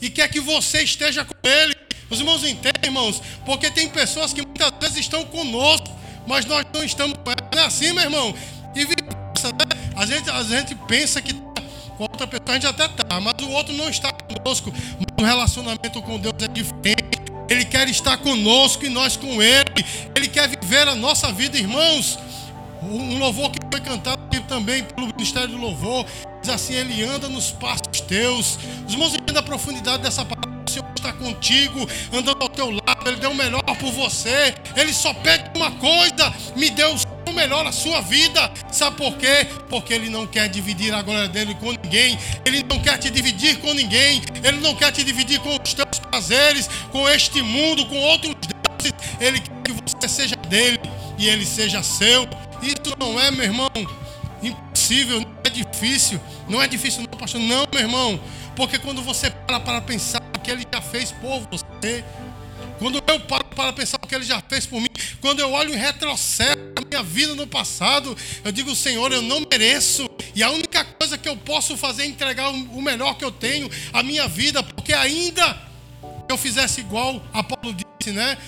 e 0.00 0.08
quer 0.08 0.28
que 0.28 0.38
você 0.38 0.82
esteja 0.82 1.24
com 1.24 1.34
Ele. 1.42 1.74
Os 2.08 2.20
irmãos 2.20 2.44
entendem, 2.44 2.84
irmãos? 2.84 3.20
Porque 3.44 3.70
tem 3.70 3.88
pessoas 3.88 4.32
que 4.32 4.42
muitas 4.42 4.72
vezes 4.80 4.98
estão 4.98 5.24
conosco, 5.24 5.88
mas 6.30 6.44
nós 6.44 6.64
não 6.72 6.84
estamos 6.84 7.18
com 7.24 7.28
elas. 7.28 7.48
Não 7.52 7.60
é 7.60 7.66
assim, 7.66 7.92
meu 7.92 8.04
irmão? 8.04 8.32
E 8.72 8.84
vice 8.84 8.94
né? 9.46 9.90
a, 9.96 10.06
gente, 10.06 10.30
a 10.30 10.42
gente 10.44 10.76
pensa 10.76 11.20
que 11.20 11.34
tá 11.34 11.62
com 11.98 12.04
outra 12.04 12.24
pessoa, 12.24 12.50
a 12.50 12.52
gente 12.54 12.66
até 12.68 12.86
está, 12.86 13.20
mas 13.20 13.34
o 13.42 13.50
outro 13.50 13.74
não 13.74 13.90
está 13.90 14.12
conosco. 14.12 14.72
O 15.18 15.24
relacionamento 15.24 16.00
com 16.00 16.20
Deus 16.20 16.34
é 16.40 16.46
diferente. 16.46 17.18
Ele 17.48 17.64
quer 17.64 17.88
estar 17.88 18.16
conosco 18.18 18.86
e 18.86 18.88
nós 18.88 19.16
com 19.16 19.42
Ele. 19.42 19.84
Ele 20.14 20.28
quer 20.28 20.48
viver 20.48 20.86
a 20.86 20.94
nossa 20.94 21.32
vida, 21.32 21.58
irmãos. 21.58 22.16
Um 22.80 23.18
louvor 23.18 23.50
que 23.50 23.58
foi 23.68 23.80
cantado 23.80 24.22
aqui 24.26 24.40
também 24.44 24.84
pelo 24.84 25.08
Ministério 25.08 25.48
do 25.48 25.56
Louvor. 25.56 26.06
Diz 26.40 26.48
assim: 26.48 26.74
Ele 26.74 27.02
anda 27.02 27.28
nos 27.28 27.50
passos 27.50 28.00
teus. 28.06 28.56
Os 28.86 28.92
irmãos 28.92 29.14
entendem 29.14 29.38
a 29.38 29.42
profundidade 29.42 30.04
dessa 30.04 30.24
palavra. 30.24 30.49
Senhor 30.70 30.86
está 30.96 31.12
contigo, 31.12 31.88
andando 32.12 32.42
ao 32.42 32.48
teu 32.48 32.70
lado. 32.70 33.08
Ele 33.08 33.16
deu 33.16 33.30
o 33.30 33.34
melhor 33.34 33.62
por 33.62 33.92
você. 33.92 34.54
Ele 34.76 34.92
só 34.92 35.12
pede 35.14 35.50
uma 35.56 35.70
coisa: 35.72 36.32
me 36.56 36.70
deu 36.70 36.94
o 37.26 37.32
melhor 37.32 37.66
a 37.66 37.72
sua 37.72 38.00
vida. 38.00 38.52
Sabe 38.70 38.96
por 38.96 39.16
quê? 39.16 39.46
Porque 39.68 39.92
Ele 39.92 40.08
não 40.08 40.26
quer 40.26 40.48
dividir 40.48 40.94
a 40.94 41.02
glória 41.02 41.28
dele 41.28 41.54
com 41.54 41.72
ninguém. 41.72 42.18
Ele 42.44 42.64
não 42.68 42.78
quer 42.80 42.98
te 42.98 43.10
dividir 43.10 43.58
com 43.58 43.72
ninguém. 43.72 44.22
Ele 44.42 44.58
não 44.58 44.74
quer 44.74 44.92
te 44.92 45.02
dividir 45.02 45.40
com 45.40 45.58
os 45.60 45.74
teus 45.74 45.98
prazeres, 45.98 46.68
com 46.92 47.08
este 47.08 47.42
mundo, 47.42 47.86
com 47.86 47.96
outros 47.96 48.34
deuses. 48.34 48.94
Ele 49.20 49.40
quer 49.40 49.62
que 49.64 49.72
você 49.72 50.08
seja 50.08 50.36
dele 50.36 50.80
e 51.18 51.28
ele 51.28 51.44
seja 51.44 51.82
seu. 51.82 52.28
Isso 52.62 52.94
não 52.98 53.18
é, 53.18 53.30
meu 53.30 53.44
irmão, 53.44 53.70
impossível, 54.42 55.20
não 55.20 55.28
é 55.44 55.50
difícil. 55.50 56.20
Não 56.48 56.62
é 56.62 56.68
difícil, 56.68 57.02
não, 57.02 57.18
pastor. 57.18 57.40
Não, 57.40 57.66
meu 57.72 57.80
irmão. 57.80 58.20
Porque 58.56 58.78
quando 58.78 59.02
você 59.02 59.30
para 59.30 59.60
para 59.60 59.80
pensar 59.80 60.20
que 60.42 60.50
ele 60.50 60.66
já 60.72 60.80
fez 60.80 61.12
por 61.12 61.40
você, 61.50 62.04
quando 62.80 62.96
eu 63.06 63.20
paro 63.20 63.44
para 63.54 63.74
pensar 63.74 63.98
o 64.02 64.06
que 64.06 64.14
ele 64.14 64.24
já 64.24 64.40
fez 64.40 64.64
por 64.64 64.80
mim, 64.80 64.88
quando 65.20 65.40
eu 65.40 65.52
olho 65.52 65.74
em 65.74 65.76
retrocesso 65.76 66.58
a 66.76 66.88
minha 66.88 67.02
vida 67.02 67.34
no 67.34 67.46
passado, 67.46 68.16
eu 68.42 68.50
digo, 68.50 68.74
Senhor, 68.74 69.12
eu 69.12 69.20
não 69.20 69.40
mereço. 69.50 70.08
E 70.34 70.42
a 70.42 70.50
única 70.50 70.82
coisa 70.82 71.18
que 71.18 71.28
eu 71.28 71.36
posso 71.36 71.76
fazer 71.76 72.04
é 72.04 72.06
entregar 72.06 72.48
o 72.48 72.80
melhor 72.80 73.18
que 73.18 73.24
eu 73.24 73.30
tenho, 73.30 73.70
a 73.92 74.02
minha 74.02 74.26
vida, 74.26 74.62
porque 74.62 74.94
ainda 74.94 75.60
eu 76.26 76.38
fizesse 76.38 76.80
igual 76.80 77.22
a 77.34 77.42
Paulo 77.42 77.76
disse, 77.76 78.12
né? 78.12 78.38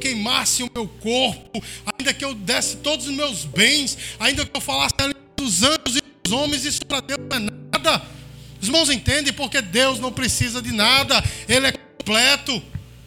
Queimasse 0.00 0.62
o 0.62 0.70
meu 0.74 0.88
corpo, 0.88 1.62
ainda 1.98 2.14
que 2.14 2.24
eu 2.24 2.34
desse 2.34 2.78
todos 2.78 3.06
os 3.06 3.12
meus 3.12 3.44
bens, 3.44 3.98
ainda 4.18 4.46
que 4.46 4.56
eu 4.56 4.60
falasse 4.60 4.94
dos 5.36 5.62
anjos 5.62 5.96
e 5.96 6.02
dos 6.24 6.32
homens, 6.32 6.64
isso 6.64 6.80
para 6.86 7.00
Deus 7.00 7.20
não 7.28 7.36
é 7.36 7.40
nada. 7.40 8.15
Os 8.66 8.68
irmãos 8.68 8.90
entendem 8.90 9.32
porque 9.32 9.62
Deus 9.62 10.00
não 10.00 10.10
precisa 10.10 10.60
de 10.60 10.72
nada, 10.72 11.22
Ele 11.48 11.68
é 11.68 11.72
completo. 11.72 12.60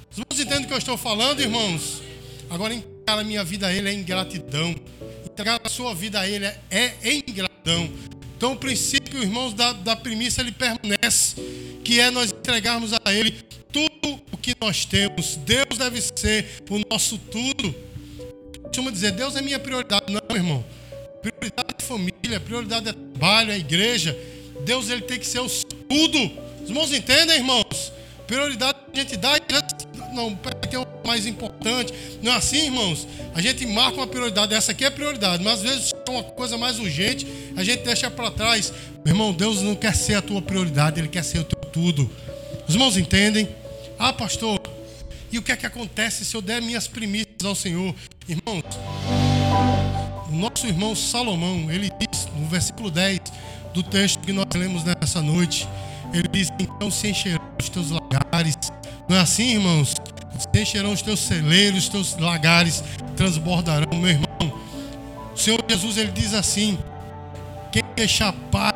Os 0.09 0.17
irmãos 0.17 0.39
entendem 0.39 0.63
o 0.63 0.67
que 0.67 0.73
eu 0.73 0.77
estou 0.77 0.95
falando, 0.95 1.41
irmãos? 1.41 2.01
Agora, 2.49 2.73
entregar 2.73 3.19
a 3.19 3.23
minha 3.25 3.43
vida 3.43 3.67
a 3.67 3.73
Ele 3.73 3.89
é 3.89 3.93
ingratidão. 3.93 4.73
Entregar 5.25 5.59
a 5.61 5.67
sua 5.67 5.93
vida 5.93 6.17
a 6.17 6.25
Ele 6.25 6.45
é, 6.45 6.57
é 6.71 7.13
ingratidão. 7.13 7.91
Então, 8.37 8.53
o 8.53 8.55
princípio, 8.55 9.21
irmãos, 9.21 9.53
da, 9.53 9.73
da 9.73 9.97
primícia, 9.97 10.41
ele 10.41 10.53
permanece, 10.53 11.35
que 11.83 11.99
é 11.99 12.09
nós 12.09 12.31
entregarmos 12.31 12.93
a 12.93 13.13
Ele 13.13 13.31
tudo 13.69 14.21
o 14.31 14.37
que 14.37 14.55
nós 14.61 14.85
temos. 14.85 15.35
Deus 15.35 15.77
deve 15.77 15.99
ser 15.99 16.63
o 16.69 16.79
nosso 16.89 17.17
tudo. 17.17 17.75
Costuma 18.63 18.91
dizer, 18.91 19.11
Deus 19.11 19.35
é 19.35 19.41
minha 19.41 19.59
prioridade. 19.59 20.05
Não, 20.07 20.37
irmão. 20.37 20.63
Prioridade 21.21 21.75
é 21.77 21.83
família, 21.83 22.39
prioridade 22.39 22.87
é 22.87 22.93
trabalho, 22.93 23.51
é 23.51 23.57
igreja. 23.57 24.17
Deus 24.65 24.89
ele 24.89 25.01
tem 25.01 25.19
que 25.19 25.27
ser 25.27 25.39
o 25.39 25.49
tudo. 25.87 26.31
Os 26.61 26.69
irmãos 26.69 26.91
entendem, 26.93 27.37
irmãos? 27.37 27.91
Prioridade 28.27 28.77
a 28.93 28.99
gente 28.99 29.17
dá 29.17 29.37
e 29.37 29.41
não, 30.13 30.37
é 30.71 30.77
o 30.77 31.07
mais 31.07 31.25
importante. 31.25 31.93
Não 32.21 32.31
é 32.31 32.35
assim, 32.35 32.65
irmãos? 32.65 33.07
A 33.33 33.41
gente 33.41 33.65
marca 33.65 33.97
uma 33.97 34.07
prioridade, 34.07 34.53
essa 34.53 34.71
aqui 34.71 34.83
é 34.83 34.87
a 34.87 34.91
prioridade, 34.91 35.43
mas 35.43 35.53
às 35.53 35.61
vezes 35.61 35.93
é 35.93 36.11
uma 36.11 36.23
coisa 36.23 36.57
mais 36.57 36.79
urgente, 36.79 37.25
a 37.55 37.63
gente 37.63 37.83
deixa 37.83 38.09
para 38.09 38.31
trás. 38.31 38.73
Meu 39.05 39.13
irmão, 39.13 39.33
Deus 39.33 39.61
não 39.61 39.75
quer 39.75 39.95
ser 39.95 40.15
a 40.15 40.21
tua 40.21 40.41
prioridade, 40.41 40.99
Ele 40.99 41.07
quer 41.07 41.23
ser 41.23 41.39
o 41.39 41.43
teu 41.43 41.59
tudo. 41.71 42.09
Os 42.67 42.75
irmãos 42.75 42.97
entendem? 42.97 43.47
Ah, 43.97 44.13
pastor, 44.13 44.59
e 45.31 45.37
o 45.37 45.41
que 45.41 45.51
é 45.51 45.55
que 45.55 45.65
acontece 45.65 46.25
se 46.25 46.35
eu 46.35 46.41
der 46.41 46.61
minhas 46.61 46.87
primícias 46.87 47.43
ao 47.43 47.55
Senhor? 47.55 47.93
Irmãos, 48.27 48.63
o 50.29 50.35
nosso 50.35 50.67
irmão 50.67 50.95
Salomão, 50.95 51.71
ele 51.71 51.89
diz 51.99 52.27
no 52.35 52.47
versículo 52.47 52.89
10 52.91 53.19
do 53.73 53.83
texto 53.83 54.19
que 54.19 54.33
nós 54.33 54.47
lemos 54.55 54.83
nessa 54.83 55.21
noite, 55.21 55.67
ele 56.13 56.27
diz: 56.27 56.49
Então 56.59 56.89
se 56.89 57.09
encherão 57.09 57.41
os 57.59 57.69
teus 57.69 57.91
lagares. 57.91 58.57
Não 59.07 59.15
é 59.15 59.21
assim, 59.21 59.53
irmãos? 59.53 59.95
Se 60.37 60.61
encherão 60.61 60.93
os 60.93 61.01
teus 61.01 61.19
celeiros, 61.19 61.83
os 61.83 61.89
teus 61.89 62.17
lagares 62.17 62.83
transbordarão, 63.15 63.97
meu 63.97 64.09
irmão. 64.09 64.27
O 65.33 65.37
Senhor 65.37 65.59
Jesus 65.67 65.97
ele 65.97 66.11
diz 66.11 66.33
assim: 66.33 66.77
Quem 67.71 67.83
deixar 67.95 68.33
pai, 68.51 68.75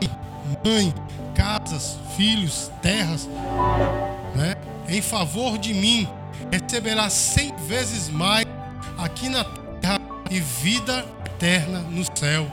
mãe, 0.65 0.93
casas, 1.33 1.97
filhos, 2.15 2.71
terras, 2.81 3.27
né, 4.35 4.55
em 4.87 5.01
favor 5.01 5.57
de 5.57 5.73
mim, 5.73 6.07
receberá 6.51 7.09
cem 7.09 7.53
vezes 7.67 8.09
mais 8.09 8.45
aqui 8.97 9.29
na 9.29 9.43
terra 9.81 9.99
e 10.29 10.39
vida 10.39 11.05
eterna 11.25 11.79
no 11.79 12.03
céu. 12.17 12.47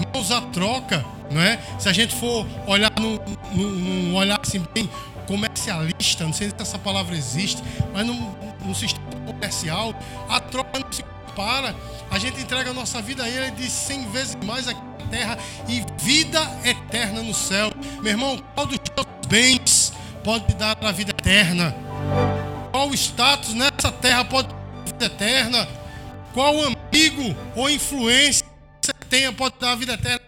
Irmãos, 0.00 0.30
a 0.30 0.40
troca, 0.40 1.04
não 1.30 1.40
é? 1.40 1.58
Se 1.78 1.88
a 1.88 1.92
gente 1.92 2.14
for 2.14 2.46
olhar 2.66 2.92
num, 2.98 3.18
num, 3.52 4.14
olhar 4.14 4.40
assim 4.40 4.64
bem 4.74 4.88
comercialista, 5.26 6.24
não 6.24 6.32
sei 6.32 6.48
se 6.48 6.54
essa 6.58 6.78
palavra 6.78 7.16
existe, 7.16 7.62
mas 7.92 8.06
no, 8.06 8.14
no 8.64 8.74
sistema 8.74 9.04
comercial, 9.26 9.94
a 10.28 10.40
troca 10.40 10.78
não 10.78 10.92
se 10.92 11.02
compara. 11.02 11.74
A 12.10 12.18
gente 12.18 12.40
entrega 12.40 12.70
a 12.70 12.74
nossa 12.74 13.00
vida 13.02 13.24
a 13.24 13.28
Ele 13.28 13.50
de 13.52 13.68
cem 13.68 14.08
vezes 14.10 14.36
mais 14.44 14.68
aqui 14.68 14.80
na 15.00 15.06
terra 15.06 15.38
e 15.68 15.84
vida 16.02 16.40
eterna 16.64 17.22
no 17.22 17.34
céu. 17.34 17.72
Meu 18.02 18.12
irmão, 18.12 18.42
qual 18.54 18.66
dos 18.66 18.78
teus 18.78 19.06
bens 19.28 19.92
pode 20.22 20.54
dar 20.54 20.76
a 20.80 20.92
vida 20.92 21.10
eterna? 21.10 21.74
Qual 22.70 22.92
status 22.94 23.54
nessa 23.54 23.90
terra 23.90 24.24
pode 24.24 24.48
dar 24.48 24.54
a 24.54 24.84
vida 24.84 25.04
eterna? 25.06 25.68
Qual 26.32 26.54
amigo 26.60 27.36
ou 27.54 27.70
influência 27.70 28.44
você 28.80 28.92
tenha 29.08 29.32
pode 29.32 29.54
dar 29.58 29.72
a 29.72 29.76
vida 29.76 29.94
eterna? 29.94 30.23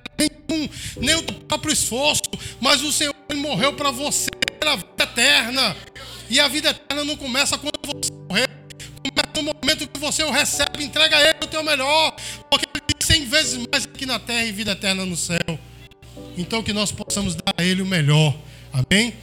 Nem 0.96 1.14
o 1.16 1.22
próprio 1.22 1.72
esforço, 1.72 2.22
mas 2.60 2.82
o 2.82 2.92
Senhor 2.92 3.14
morreu 3.34 3.72
para 3.72 3.90
você, 3.90 4.30
a 4.64 4.76
vida 4.76 5.02
eterna. 5.02 5.76
E 6.28 6.40
a 6.40 6.48
vida 6.48 6.70
eterna 6.70 7.04
não 7.04 7.16
começa 7.16 7.56
quando 7.56 7.78
você 7.84 8.10
morrer, 8.28 8.48
começa 9.02 9.32
no 9.36 9.42
momento 9.42 9.88
que 9.88 10.00
você 10.00 10.24
o 10.24 10.30
recebe, 10.30 10.82
entrega 10.82 11.16
a 11.16 11.20
Ele 11.20 11.38
o 11.42 11.46
teu 11.46 11.62
melhor, 11.62 12.16
porque 12.50 12.66
Ele 12.74 12.80
tem 12.80 13.06
cem 13.06 13.24
vezes 13.26 13.64
mais 13.70 13.84
aqui 13.84 14.04
na 14.04 14.18
terra 14.18 14.44
e 14.44 14.52
vida 14.52 14.72
eterna 14.72 15.04
no 15.04 15.16
céu. 15.16 15.58
Então 16.36 16.62
que 16.62 16.72
nós 16.72 16.90
possamos 16.90 17.34
dar 17.34 17.54
a 17.56 17.62
Ele 17.62 17.82
o 17.82 17.86
melhor, 17.86 18.36
amém? 18.72 19.14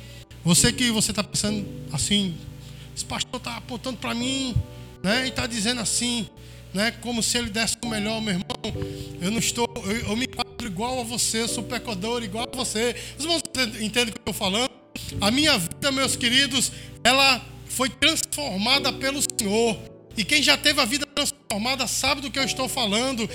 Você 0.45 0.71
que 0.71 0.89
você 0.91 1.11
está 1.11 1.23
pensando 1.23 1.65
assim, 1.91 2.37
esse 2.95 3.05
pastor 3.05 3.37
está 3.37 3.57
apontando 3.57 3.97
para 3.97 4.13
mim, 4.13 4.55
né? 5.01 5.25
E 5.25 5.29
está 5.29 5.47
dizendo 5.47 5.81
assim, 5.81 6.27
né? 6.73 6.91
Como 7.01 7.21
se 7.23 7.37
ele 7.37 7.49
desse 7.49 7.77
o 7.83 7.87
melhor, 7.87 8.21
meu 8.21 8.33
irmão. 8.33 8.45
Eu 9.21 9.31
não 9.31 9.39
estou, 9.39 9.67
eu, 9.85 10.09
eu 10.09 10.15
me 10.15 10.27
igual 10.73 10.99
a 10.99 11.03
você, 11.03 11.41
eu 11.41 11.47
sou 11.47 11.63
pecador 11.63 12.23
igual 12.23 12.49
a 12.51 12.55
você. 12.55 12.95
Os 13.17 13.23
irmãos 13.23 13.43
entendem 13.79 14.09
o 14.09 14.13
que 14.13 14.17
eu 14.27 14.31
estou 14.31 14.33
falando? 14.33 14.71
A 15.21 15.29
minha 15.29 15.55
vida, 15.55 15.91
meus 15.91 16.15
queridos, 16.15 16.71
ela 17.03 17.39
foi 17.67 17.89
transformada 17.89 18.91
pelo 18.91 19.19
Senhor. 19.21 19.77
E 20.17 20.23
quem 20.23 20.41
já 20.41 20.57
teve 20.57 20.81
a 20.81 20.85
vida 20.85 21.05
transformada 21.05 21.85
sabe 21.85 22.21
do 22.21 22.31
que 22.31 22.39
eu 22.39 22.43
estou 22.43 22.67
falando. 22.67 23.29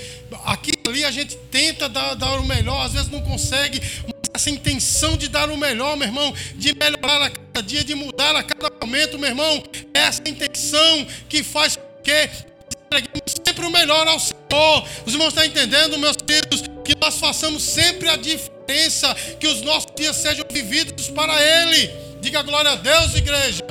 Aqui 0.44 0.72
ali 0.86 1.04
a 1.04 1.12
gente 1.12 1.36
tenta 1.50 1.88
dar, 1.88 2.14
dar 2.14 2.40
o 2.40 2.44
melhor, 2.44 2.84
às 2.84 2.92
vezes 2.92 3.08
não 3.08 3.20
consegue, 3.22 3.80
mas 4.02 4.30
essa 4.34 4.50
intenção 4.50 5.16
de 5.16 5.28
dar 5.28 5.48
o 5.48 5.56
melhor, 5.56 5.96
meu 5.96 6.08
irmão, 6.08 6.34
de 6.56 6.74
melhorar 6.74 7.22
a 7.22 7.30
cada 7.30 7.62
dia, 7.62 7.84
de 7.84 7.94
mudar 7.94 8.34
a 8.34 8.42
cada 8.42 8.68
momento, 8.84 9.16
meu 9.16 9.28
irmão, 9.28 9.62
é 9.94 10.00
essa 10.00 10.28
intenção 10.28 11.06
que 11.28 11.44
faz 11.44 11.76
com 11.76 12.02
que 12.02 12.47
entreguemos 12.88 13.34
sempre 13.46 13.66
o 13.66 13.70
melhor 13.70 14.08
ao 14.08 14.18
Senhor. 14.18 14.88
Os 15.06 15.12
irmãos 15.12 15.28
estão 15.28 15.44
entendendo, 15.44 15.98
meus 15.98 16.16
queridos, 16.16 16.62
que 16.84 16.96
nós 16.98 17.18
façamos 17.18 17.62
sempre 17.62 18.08
a 18.08 18.16
diferença, 18.16 19.14
que 19.38 19.46
os 19.46 19.60
nossos 19.62 19.92
dias 19.94 20.16
sejam 20.16 20.44
vividos 20.50 21.08
para 21.10 21.34
Ele. 21.40 21.90
Diga 22.20 22.42
glória 22.42 22.72
a 22.72 22.76
Deus, 22.76 23.14
igreja. 23.14 23.62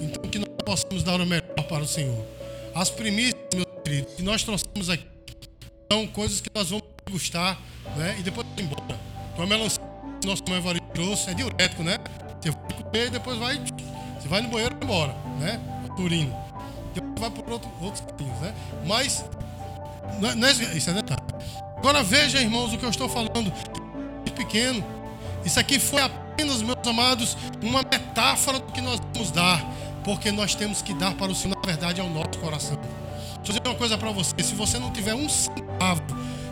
Então, 0.00 0.22
que 0.30 0.38
nós 0.38 0.48
possamos 0.64 1.02
dar 1.02 1.20
o 1.20 1.26
melhor 1.26 1.64
para 1.68 1.82
o 1.82 1.86
Senhor. 1.86 2.24
As 2.74 2.90
primícias, 2.90 3.36
meus 3.54 3.66
queridos, 3.84 4.14
que 4.14 4.22
nós 4.22 4.42
trouxemos 4.42 4.88
aqui, 4.88 5.04
são 5.90 6.06
coisas 6.06 6.40
que 6.40 6.50
nós 6.54 6.70
vamos 6.70 6.84
gostar, 7.10 7.60
né? 7.96 8.16
E 8.18 8.22
depois 8.22 8.46
ir 8.56 8.62
embora. 8.62 8.98
Então, 9.32 9.44
a 9.44 9.46
melancia 9.46 9.82
que 10.20 10.26
nosso 10.26 10.42
irmão 10.44 10.58
Evaristo 10.58 10.88
trouxe 10.94 11.30
é 11.30 11.34
diurético, 11.34 11.82
né? 11.82 11.98
Você 12.40 12.50
vai 12.50 12.82
comer 12.82 13.06
e 13.06 13.10
depois 13.10 13.38
vai, 13.38 13.60
você 14.18 14.28
vai 14.28 14.40
no 14.40 14.48
banheiro 14.48 14.76
e 14.80 14.84
embora, 14.84 15.14
né? 15.40 15.60
Urina 15.98 16.45
vai 17.18 17.30
por 17.30 17.50
outro, 17.50 17.70
outros 17.80 18.04
caminhos, 18.06 18.38
né? 18.40 18.54
Mas, 18.84 19.24
não 20.20 20.46
é, 20.46 20.50
é, 20.50 20.76
isso 20.76 20.90
é 20.90 20.92
detalhe. 20.92 21.20
Agora 21.76 22.02
veja, 22.02 22.40
irmãos, 22.40 22.72
o 22.72 22.78
que 22.78 22.84
eu 22.84 22.90
estou 22.90 23.08
falando. 23.08 23.52
Pequeno. 24.34 24.84
Isso 25.44 25.58
aqui 25.58 25.78
foi 25.78 26.02
apenas, 26.02 26.60
meus 26.60 26.86
amados, 26.86 27.38
uma 27.62 27.82
metáfora 27.82 28.58
do 28.58 28.70
que 28.72 28.80
nós 28.80 29.00
vamos 29.14 29.30
dar. 29.30 29.64
Porque 30.04 30.30
nós 30.30 30.54
temos 30.54 30.82
que 30.82 30.92
dar 30.94 31.14
para 31.14 31.32
o 31.32 31.34
Senhor, 31.34 31.56
na 31.56 31.62
verdade, 31.66 32.00
ao 32.00 32.08
nosso 32.08 32.38
coração. 32.40 32.78
Deixa 33.36 33.58
eu 33.58 33.62
dizer 33.62 33.68
uma 33.68 33.74
coisa 33.74 33.96
para 33.96 34.10
você. 34.10 34.34
Se 34.42 34.54
você 34.54 34.78
não 34.78 34.92
tiver 34.92 35.14
um 35.14 35.28
centavo 35.28 36.02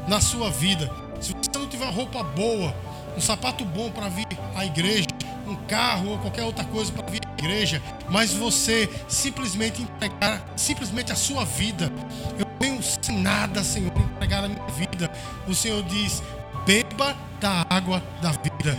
na 0.08 0.20
sua 0.20 0.50
vida, 0.50 0.90
se 1.20 1.32
você 1.32 1.58
não 1.58 1.68
tiver 1.68 1.84
uma 1.84 1.92
roupa 1.92 2.22
boa, 2.22 2.74
um 3.16 3.20
sapato 3.20 3.64
bom 3.64 3.90
para 3.90 4.08
vir 4.08 4.26
à 4.54 4.64
igreja, 4.64 5.06
um 5.46 5.56
carro 5.66 6.12
ou 6.12 6.18
qualquer 6.18 6.44
outra 6.44 6.64
coisa 6.64 6.92
para 6.92 7.06
vir 7.10 7.23
igreja, 7.44 7.82
mas 8.08 8.32
você 8.32 8.88
simplesmente 9.06 9.82
entregar 9.82 10.42
simplesmente 10.56 11.12
a 11.12 11.16
sua 11.16 11.44
vida. 11.44 11.92
Eu 12.38 12.46
tenho 12.58 12.82
sem 12.82 13.18
nada, 13.18 13.62
Senhor, 13.62 13.92
entregar 13.96 14.44
a 14.44 14.48
minha 14.48 14.66
vida. 14.68 15.10
O 15.46 15.54
Senhor 15.54 15.82
diz: 15.84 16.22
beba 16.64 17.16
da 17.40 17.66
água 17.68 18.02
da 18.22 18.32
vida. 18.32 18.76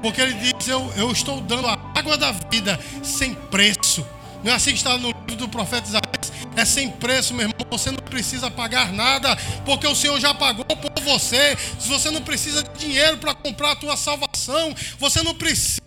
Porque 0.00 0.20
Ele 0.20 0.34
diz: 0.34 0.66
eu, 0.66 0.90
eu 0.96 1.12
estou 1.12 1.40
dando 1.42 1.68
a 1.68 1.78
água 1.94 2.16
da 2.16 2.32
vida 2.32 2.80
sem 3.02 3.34
preço. 3.34 4.06
Não 4.42 4.52
é 4.52 4.54
assim 4.54 4.70
que 4.70 4.76
está 4.76 4.96
no 4.96 5.08
livro 5.08 5.36
do 5.36 5.48
profeta 5.48 5.86
Isaías? 5.86 6.32
É 6.56 6.64
sem 6.64 6.90
preço, 6.90 7.34
meu 7.34 7.48
irmão. 7.48 7.66
Você 7.70 7.90
não 7.90 7.98
precisa 7.98 8.50
pagar 8.50 8.92
nada, 8.92 9.36
porque 9.64 9.86
o 9.86 9.94
Senhor 9.94 10.18
já 10.18 10.32
pagou 10.32 10.64
por 10.64 11.02
você. 11.02 11.56
Você 11.80 12.10
não 12.10 12.22
precisa 12.22 12.62
de 12.62 12.78
dinheiro 12.78 13.18
para 13.18 13.34
comprar 13.34 13.72
a 13.72 13.76
tua 13.76 13.96
salvação, 13.96 14.74
você 14.98 15.22
não 15.22 15.34
precisa 15.34 15.85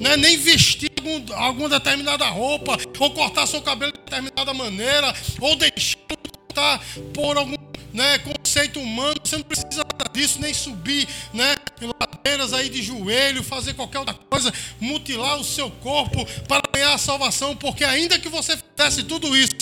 não 0.00 0.10
é 0.10 0.16
nem 0.16 0.36
vestir 0.36 0.90
algum, 0.98 1.34
alguma 1.34 1.68
determinada 1.68 2.26
roupa, 2.26 2.76
ou 2.98 3.10
cortar 3.12 3.46
seu 3.46 3.62
cabelo 3.62 3.92
de 3.92 3.98
determinada 3.98 4.52
maneira, 4.52 5.14
ou 5.40 5.56
deixar 5.56 5.98
cortar 6.06 6.80
por 7.14 7.36
algum 7.36 7.55
né, 7.96 8.18
conceito 8.18 8.78
humano. 8.78 9.16
Você 9.24 9.36
não 9.36 9.44
precisa 9.44 9.82
disso, 10.12 10.40
nem 10.40 10.54
subir 10.54 11.06
né, 11.34 11.54
ladeiras 12.00 12.52
aí 12.52 12.68
de 12.68 12.82
joelho, 12.82 13.42
fazer 13.42 13.74
qualquer 13.74 13.98
outra 13.98 14.14
coisa, 14.14 14.52
mutilar 14.80 15.38
o 15.38 15.44
seu 15.44 15.70
corpo 15.70 16.24
para 16.48 16.62
ganhar 16.74 16.94
a 16.94 16.98
salvação, 16.98 17.54
porque 17.54 17.84
ainda 17.84 18.18
que 18.18 18.28
você 18.28 18.56
fizesse 18.56 19.02
tudo 19.02 19.36
isso, 19.36 19.52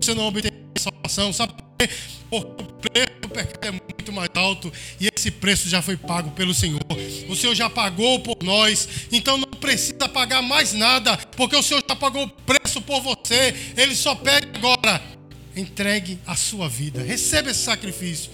você 0.00 0.14
não 0.14 0.26
obteria 0.26 0.58
a 0.74 0.80
salvação. 0.80 1.32
Sabe 1.32 1.52
por 1.52 1.64
quê? 1.78 1.90
Porque 2.30 2.62
o 2.62 2.66
preço 2.74 3.20
do 3.20 3.28
pecado 3.28 3.66
é 3.66 3.70
muito 3.70 4.12
mais 4.12 4.30
alto 4.34 4.72
e 5.00 5.08
esse 5.14 5.30
preço 5.30 5.68
já 5.68 5.82
foi 5.82 5.96
pago 5.96 6.30
pelo 6.30 6.54
Senhor. 6.54 6.80
O 7.28 7.36
Senhor 7.36 7.54
já 7.54 7.68
pagou 7.68 8.20
por 8.20 8.36
nós, 8.42 8.88
então 9.12 9.36
não 9.36 9.48
precisa 9.60 10.08
pagar 10.08 10.42
mais 10.42 10.72
nada, 10.72 11.16
porque 11.36 11.56
o 11.56 11.62
Senhor 11.62 11.82
já 11.86 11.94
pagou 11.94 12.24
o 12.24 12.28
preço 12.28 12.80
por 12.80 13.00
você. 13.02 13.54
Ele 13.76 13.94
só 13.94 14.14
pede 14.14 14.48
agora: 14.54 15.17
entregue 15.58 16.18
a 16.26 16.36
sua 16.36 16.68
vida, 16.68 17.02
receba 17.02 17.50
esse 17.50 17.60
sacrifício. 17.60 18.30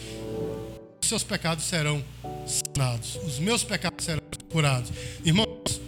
Os 1.01 1.09
seus 1.09 1.23
pecados 1.23 1.65
serão 1.65 2.03
sanados, 2.47 3.17
os 3.17 3.39
meus 3.39 3.65
pecados 3.65 4.05
serão 4.05 4.23
curados. 4.51 4.91
Irmãos, 5.25 5.81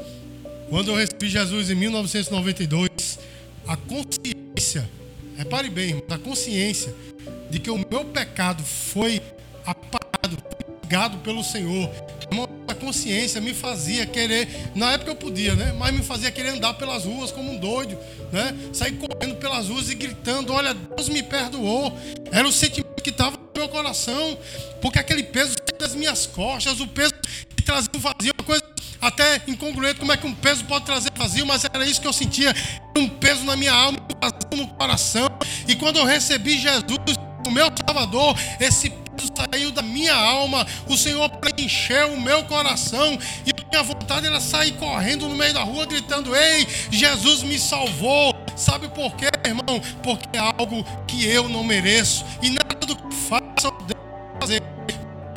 quando 0.68 0.90
eu 0.90 0.96
recebi 0.96 1.28
Jesus 1.28 1.70
em 1.70 1.74
1992, 1.74 3.18
a 3.66 3.76
consciência, 3.76 4.88
repare 5.36 5.70
bem, 5.70 5.90
irmãos, 5.90 6.10
a 6.10 6.18
consciência 6.18 6.94
de 7.50 7.58
que 7.58 7.70
o 7.70 7.78
meu 7.90 8.04
pecado 8.04 8.62
foi 8.62 9.22
apagado, 9.64 10.36
pagado 10.82 11.18
pelo 11.18 11.42
Senhor. 11.42 11.90
Consciência 12.86 13.40
me 13.40 13.52
fazia 13.52 14.06
querer, 14.06 14.70
na 14.72 14.92
época 14.92 15.10
eu 15.10 15.16
podia, 15.16 15.56
né? 15.56 15.74
Mas 15.76 15.92
me 15.92 16.04
fazia 16.04 16.30
querer 16.30 16.50
andar 16.50 16.74
pelas 16.74 17.04
ruas 17.04 17.32
como 17.32 17.50
um 17.50 17.58
doido, 17.58 17.98
né? 18.30 18.54
Sair 18.72 18.92
correndo 18.92 19.34
pelas 19.40 19.66
ruas 19.66 19.90
e 19.90 19.94
gritando: 19.96 20.52
Olha, 20.52 20.72
Deus 20.72 21.08
me 21.08 21.20
perdoou. 21.20 21.92
Era 22.30 22.46
o 22.46 22.52
sentimento 22.52 23.02
que 23.02 23.10
estava 23.10 23.36
no 23.36 23.50
meu 23.56 23.68
coração, 23.68 24.38
porque 24.80 25.00
aquele 25.00 25.24
peso 25.24 25.56
das 25.76 25.96
minhas 25.96 26.26
costas, 26.26 26.78
o 26.78 26.86
peso 26.86 27.12
que 27.56 27.62
trazia 27.64 27.90
o 27.92 27.98
vazio, 27.98 28.32
uma 28.38 28.46
coisa 28.46 28.62
até 29.00 29.42
incongruente, 29.48 29.98
como 29.98 30.12
é 30.12 30.16
que 30.16 30.26
um 30.28 30.34
peso 30.34 30.64
pode 30.66 30.84
trazer 30.84 31.10
vazio, 31.16 31.44
mas 31.44 31.64
era 31.64 31.84
isso 31.84 32.00
que 32.00 32.06
eu 32.06 32.12
sentia, 32.12 32.54
um 32.96 33.08
peso 33.08 33.42
na 33.42 33.56
minha 33.56 33.72
alma, 33.72 33.98
um 33.98 34.20
vazio 34.20 34.64
no 34.64 34.68
coração. 34.74 35.28
E 35.66 35.74
quando 35.74 35.96
eu 35.96 36.04
recebi 36.04 36.56
Jesus, 36.56 37.16
o 37.44 37.50
meu 37.50 37.66
Salvador, 37.84 38.36
esse 38.60 38.92
saiu 39.34 39.70
da 39.70 39.82
minha 39.82 40.14
alma, 40.14 40.66
o 40.88 40.96
Senhor 40.96 41.28
preencheu 41.28 42.12
o 42.12 42.20
meu 42.20 42.44
coração 42.44 43.18
e 43.44 43.52
minha 43.70 43.82
vontade 43.82 44.26
era 44.26 44.40
sair 44.40 44.72
correndo 44.72 45.28
no 45.28 45.34
meio 45.34 45.52
da 45.52 45.62
rua 45.62 45.86
gritando: 45.86 46.34
Ei, 46.34 46.66
Jesus 46.90 47.42
me 47.42 47.58
salvou. 47.58 48.34
Sabe 48.56 48.88
por 48.88 49.14
quê, 49.16 49.28
irmão? 49.44 49.80
Porque 50.02 50.36
é 50.36 50.40
algo 50.40 50.82
que 51.06 51.26
eu 51.26 51.48
não 51.48 51.62
mereço 51.62 52.24
e 52.40 52.48
nada 52.48 52.86
do 52.86 52.96
que 52.96 53.14
faço 53.14 53.46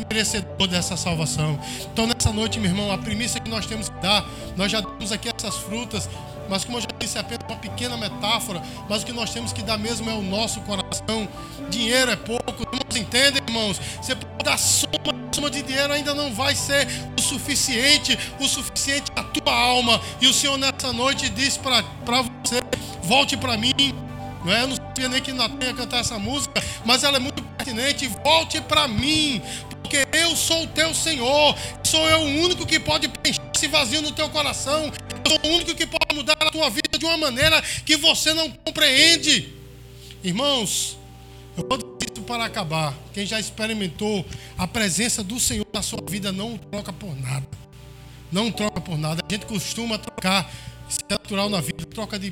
merecedor 0.09 0.67
dessa 0.67 0.97
salvação. 0.97 1.59
Então, 1.93 2.07
nessa 2.07 2.33
noite, 2.33 2.59
meu 2.59 2.69
irmão, 2.69 2.91
a 2.91 2.97
primícia 2.97 3.39
que 3.39 3.49
nós 3.49 3.65
temos 3.65 3.89
que 3.89 3.99
dar, 4.01 4.27
nós 4.57 4.71
já 4.71 4.81
damos 4.81 5.11
aqui 5.11 5.29
essas 5.29 5.55
frutas, 5.57 6.09
mas 6.49 6.65
como 6.65 6.77
eu 6.77 6.81
já 6.81 6.87
disse, 6.99 7.17
é 7.17 7.21
apenas 7.21 7.45
uma 7.47 7.57
pequena 7.57 7.95
metáfora, 7.95 8.61
mas 8.89 9.03
o 9.03 9.05
que 9.05 9.13
nós 9.13 9.29
temos 9.29 9.53
que 9.53 9.61
dar 9.61 9.77
mesmo 9.77 10.09
é 10.09 10.13
o 10.13 10.21
nosso 10.21 10.61
coração. 10.61 11.27
Dinheiro 11.69 12.09
é 12.09 12.15
pouco, 12.15 12.63
irmãos, 12.63 12.95
entendem, 12.95 13.38
irmãos? 13.49 13.79
Você 14.01 14.15
pode 14.15 14.43
dar 14.43 14.57
soma, 14.57 14.93
soma 15.33 15.49
de 15.49 15.61
dinheiro 15.61 15.91
ainda 15.91 16.13
não 16.13 16.33
vai 16.33 16.55
ser 16.55 16.87
o 17.17 17.21
suficiente, 17.21 18.17
o 18.39 18.47
suficiente 18.47 19.11
a 19.15 19.23
tua 19.23 19.53
alma. 19.53 19.99
E 20.21 20.27
o 20.27 20.33
Senhor 20.33 20.57
nessa 20.57 20.93
noite 20.93 21.27
diz 21.29 21.57
para 21.57 21.83
você: 22.05 22.61
volte 23.03 23.35
para 23.35 23.57
mim. 23.57 23.73
Não 24.45 24.53
é? 24.53 24.63
Eu 24.63 24.67
não 24.67 24.75
sabia 24.75 25.09
nem 25.09 25.21
que 25.21 25.33
Natan 25.33 25.65
ia 25.65 25.73
cantar 25.73 25.99
essa 25.99 26.17
música, 26.17 26.63
mas 26.85 27.03
ela 27.03 27.17
é 27.17 27.19
muito 27.19 27.43
pertinente. 27.43 28.07
Volte 28.23 28.61
para 28.61 28.87
mim, 28.87 29.41
porque 29.81 30.07
eu 30.13 30.33
sou 30.35 30.63
o 30.63 30.67
teu 30.67 30.93
Senhor. 30.93 31.55
Sou 31.83 32.07
eu 32.09 32.19
o 32.19 32.43
único 32.43 32.65
que 32.65 32.79
pode 32.79 33.09
preencher 33.09 33.41
esse 33.53 33.67
vazio 33.67 34.01
no 34.01 34.13
teu 34.13 34.29
coração. 34.29 34.85
Eu 35.25 35.31
sou 35.31 35.51
o 35.51 35.55
único 35.55 35.75
que 35.75 35.85
pode 35.85 36.15
mudar 36.15 36.37
a 36.39 36.51
tua 36.51 36.69
vida 36.69 36.97
de 36.97 37.05
uma 37.05 37.17
maneira 37.17 37.61
que 37.85 37.97
você 37.97 38.33
não 38.33 38.49
compreende. 38.49 39.53
Irmãos, 40.23 40.97
eu 41.57 41.65
vou 41.67 41.88
para 42.29 42.45
acabar. 42.45 42.93
Quem 43.11 43.25
já 43.25 43.39
experimentou 43.39 44.23
a 44.55 44.67
presença 44.67 45.23
do 45.23 45.39
Senhor 45.39 45.65
na 45.73 45.81
sua 45.81 45.99
vida 46.07 46.31
não 46.31 46.59
troca 46.59 46.93
por 46.93 47.19
nada. 47.19 47.47
Não 48.31 48.51
troca 48.51 48.79
por 48.79 48.99
nada. 48.99 49.23
A 49.27 49.33
gente 49.33 49.47
costuma 49.47 49.97
trocar, 49.97 50.47
isso 50.87 50.99
é 51.09 51.13
natural 51.13 51.49
na 51.49 51.59
vida, 51.59 51.83
troca 51.87 52.19
de, 52.19 52.31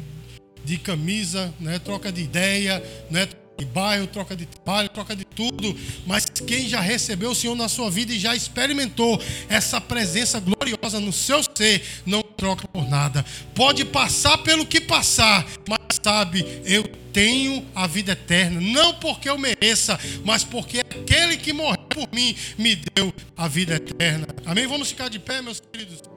de 0.63 0.77
camisa, 0.77 1.51
né? 1.59 1.79
troca 1.79 2.11
de 2.11 2.21
ideia, 2.21 2.83
né? 3.09 3.27
De 3.57 3.65
bairro, 3.65 4.07
troca 4.07 4.35
de 4.35 4.45
trabalho, 4.45 4.89
troca 4.89 5.15
de 5.15 5.25
tudo. 5.25 5.75
Mas 6.05 6.25
quem 6.25 6.67
já 6.67 6.79
recebeu 6.79 7.31
o 7.31 7.35
Senhor 7.35 7.55
na 7.55 7.67
sua 7.67 7.89
vida 7.89 8.13
e 8.13 8.19
já 8.19 8.35
experimentou 8.35 9.21
essa 9.49 9.81
presença 9.81 10.39
gloriosa 10.39 10.99
no 10.99 11.11
seu 11.11 11.41
ser, 11.55 11.83
não 12.05 12.21
troca 12.21 12.67
por 12.67 12.87
nada. 12.87 13.25
Pode 13.55 13.83
passar 13.85 14.37
pelo 14.39 14.65
que 14.65 14.79
passar, 14.79 15.45
mas 15.67 15.79
sabe, 16.01 16.45
eu 16.65 16.83
tenho 17.11 17.65
a 17.73 17.87
vida 17.87 18.11
eterna, 18.11 18.61
não 18.61 18.93
porque 18.95 19.27
eu 19.27 19.37
mereça, 19.37 19.99
mas 20.23 20.43
porque 20.43 20.79
aquele 20.79 21.37
que 21.37 21.51
morreu 21.51 21.77
por 21.89 22.07
mim 22.13 22.35
me 22.57 22.75
deu 22.75 23.11
a 23.35 23.47
vida 23.47 23.75
eterna. 23.75 24.27
Amém? 24.45 24.67
Vamos 24.67 24.89
ficar 24.89 25.09
de 25.09 25.17
pé, 25.17 25.41
meus 25.41 25.59
queridos. 25.59 26.16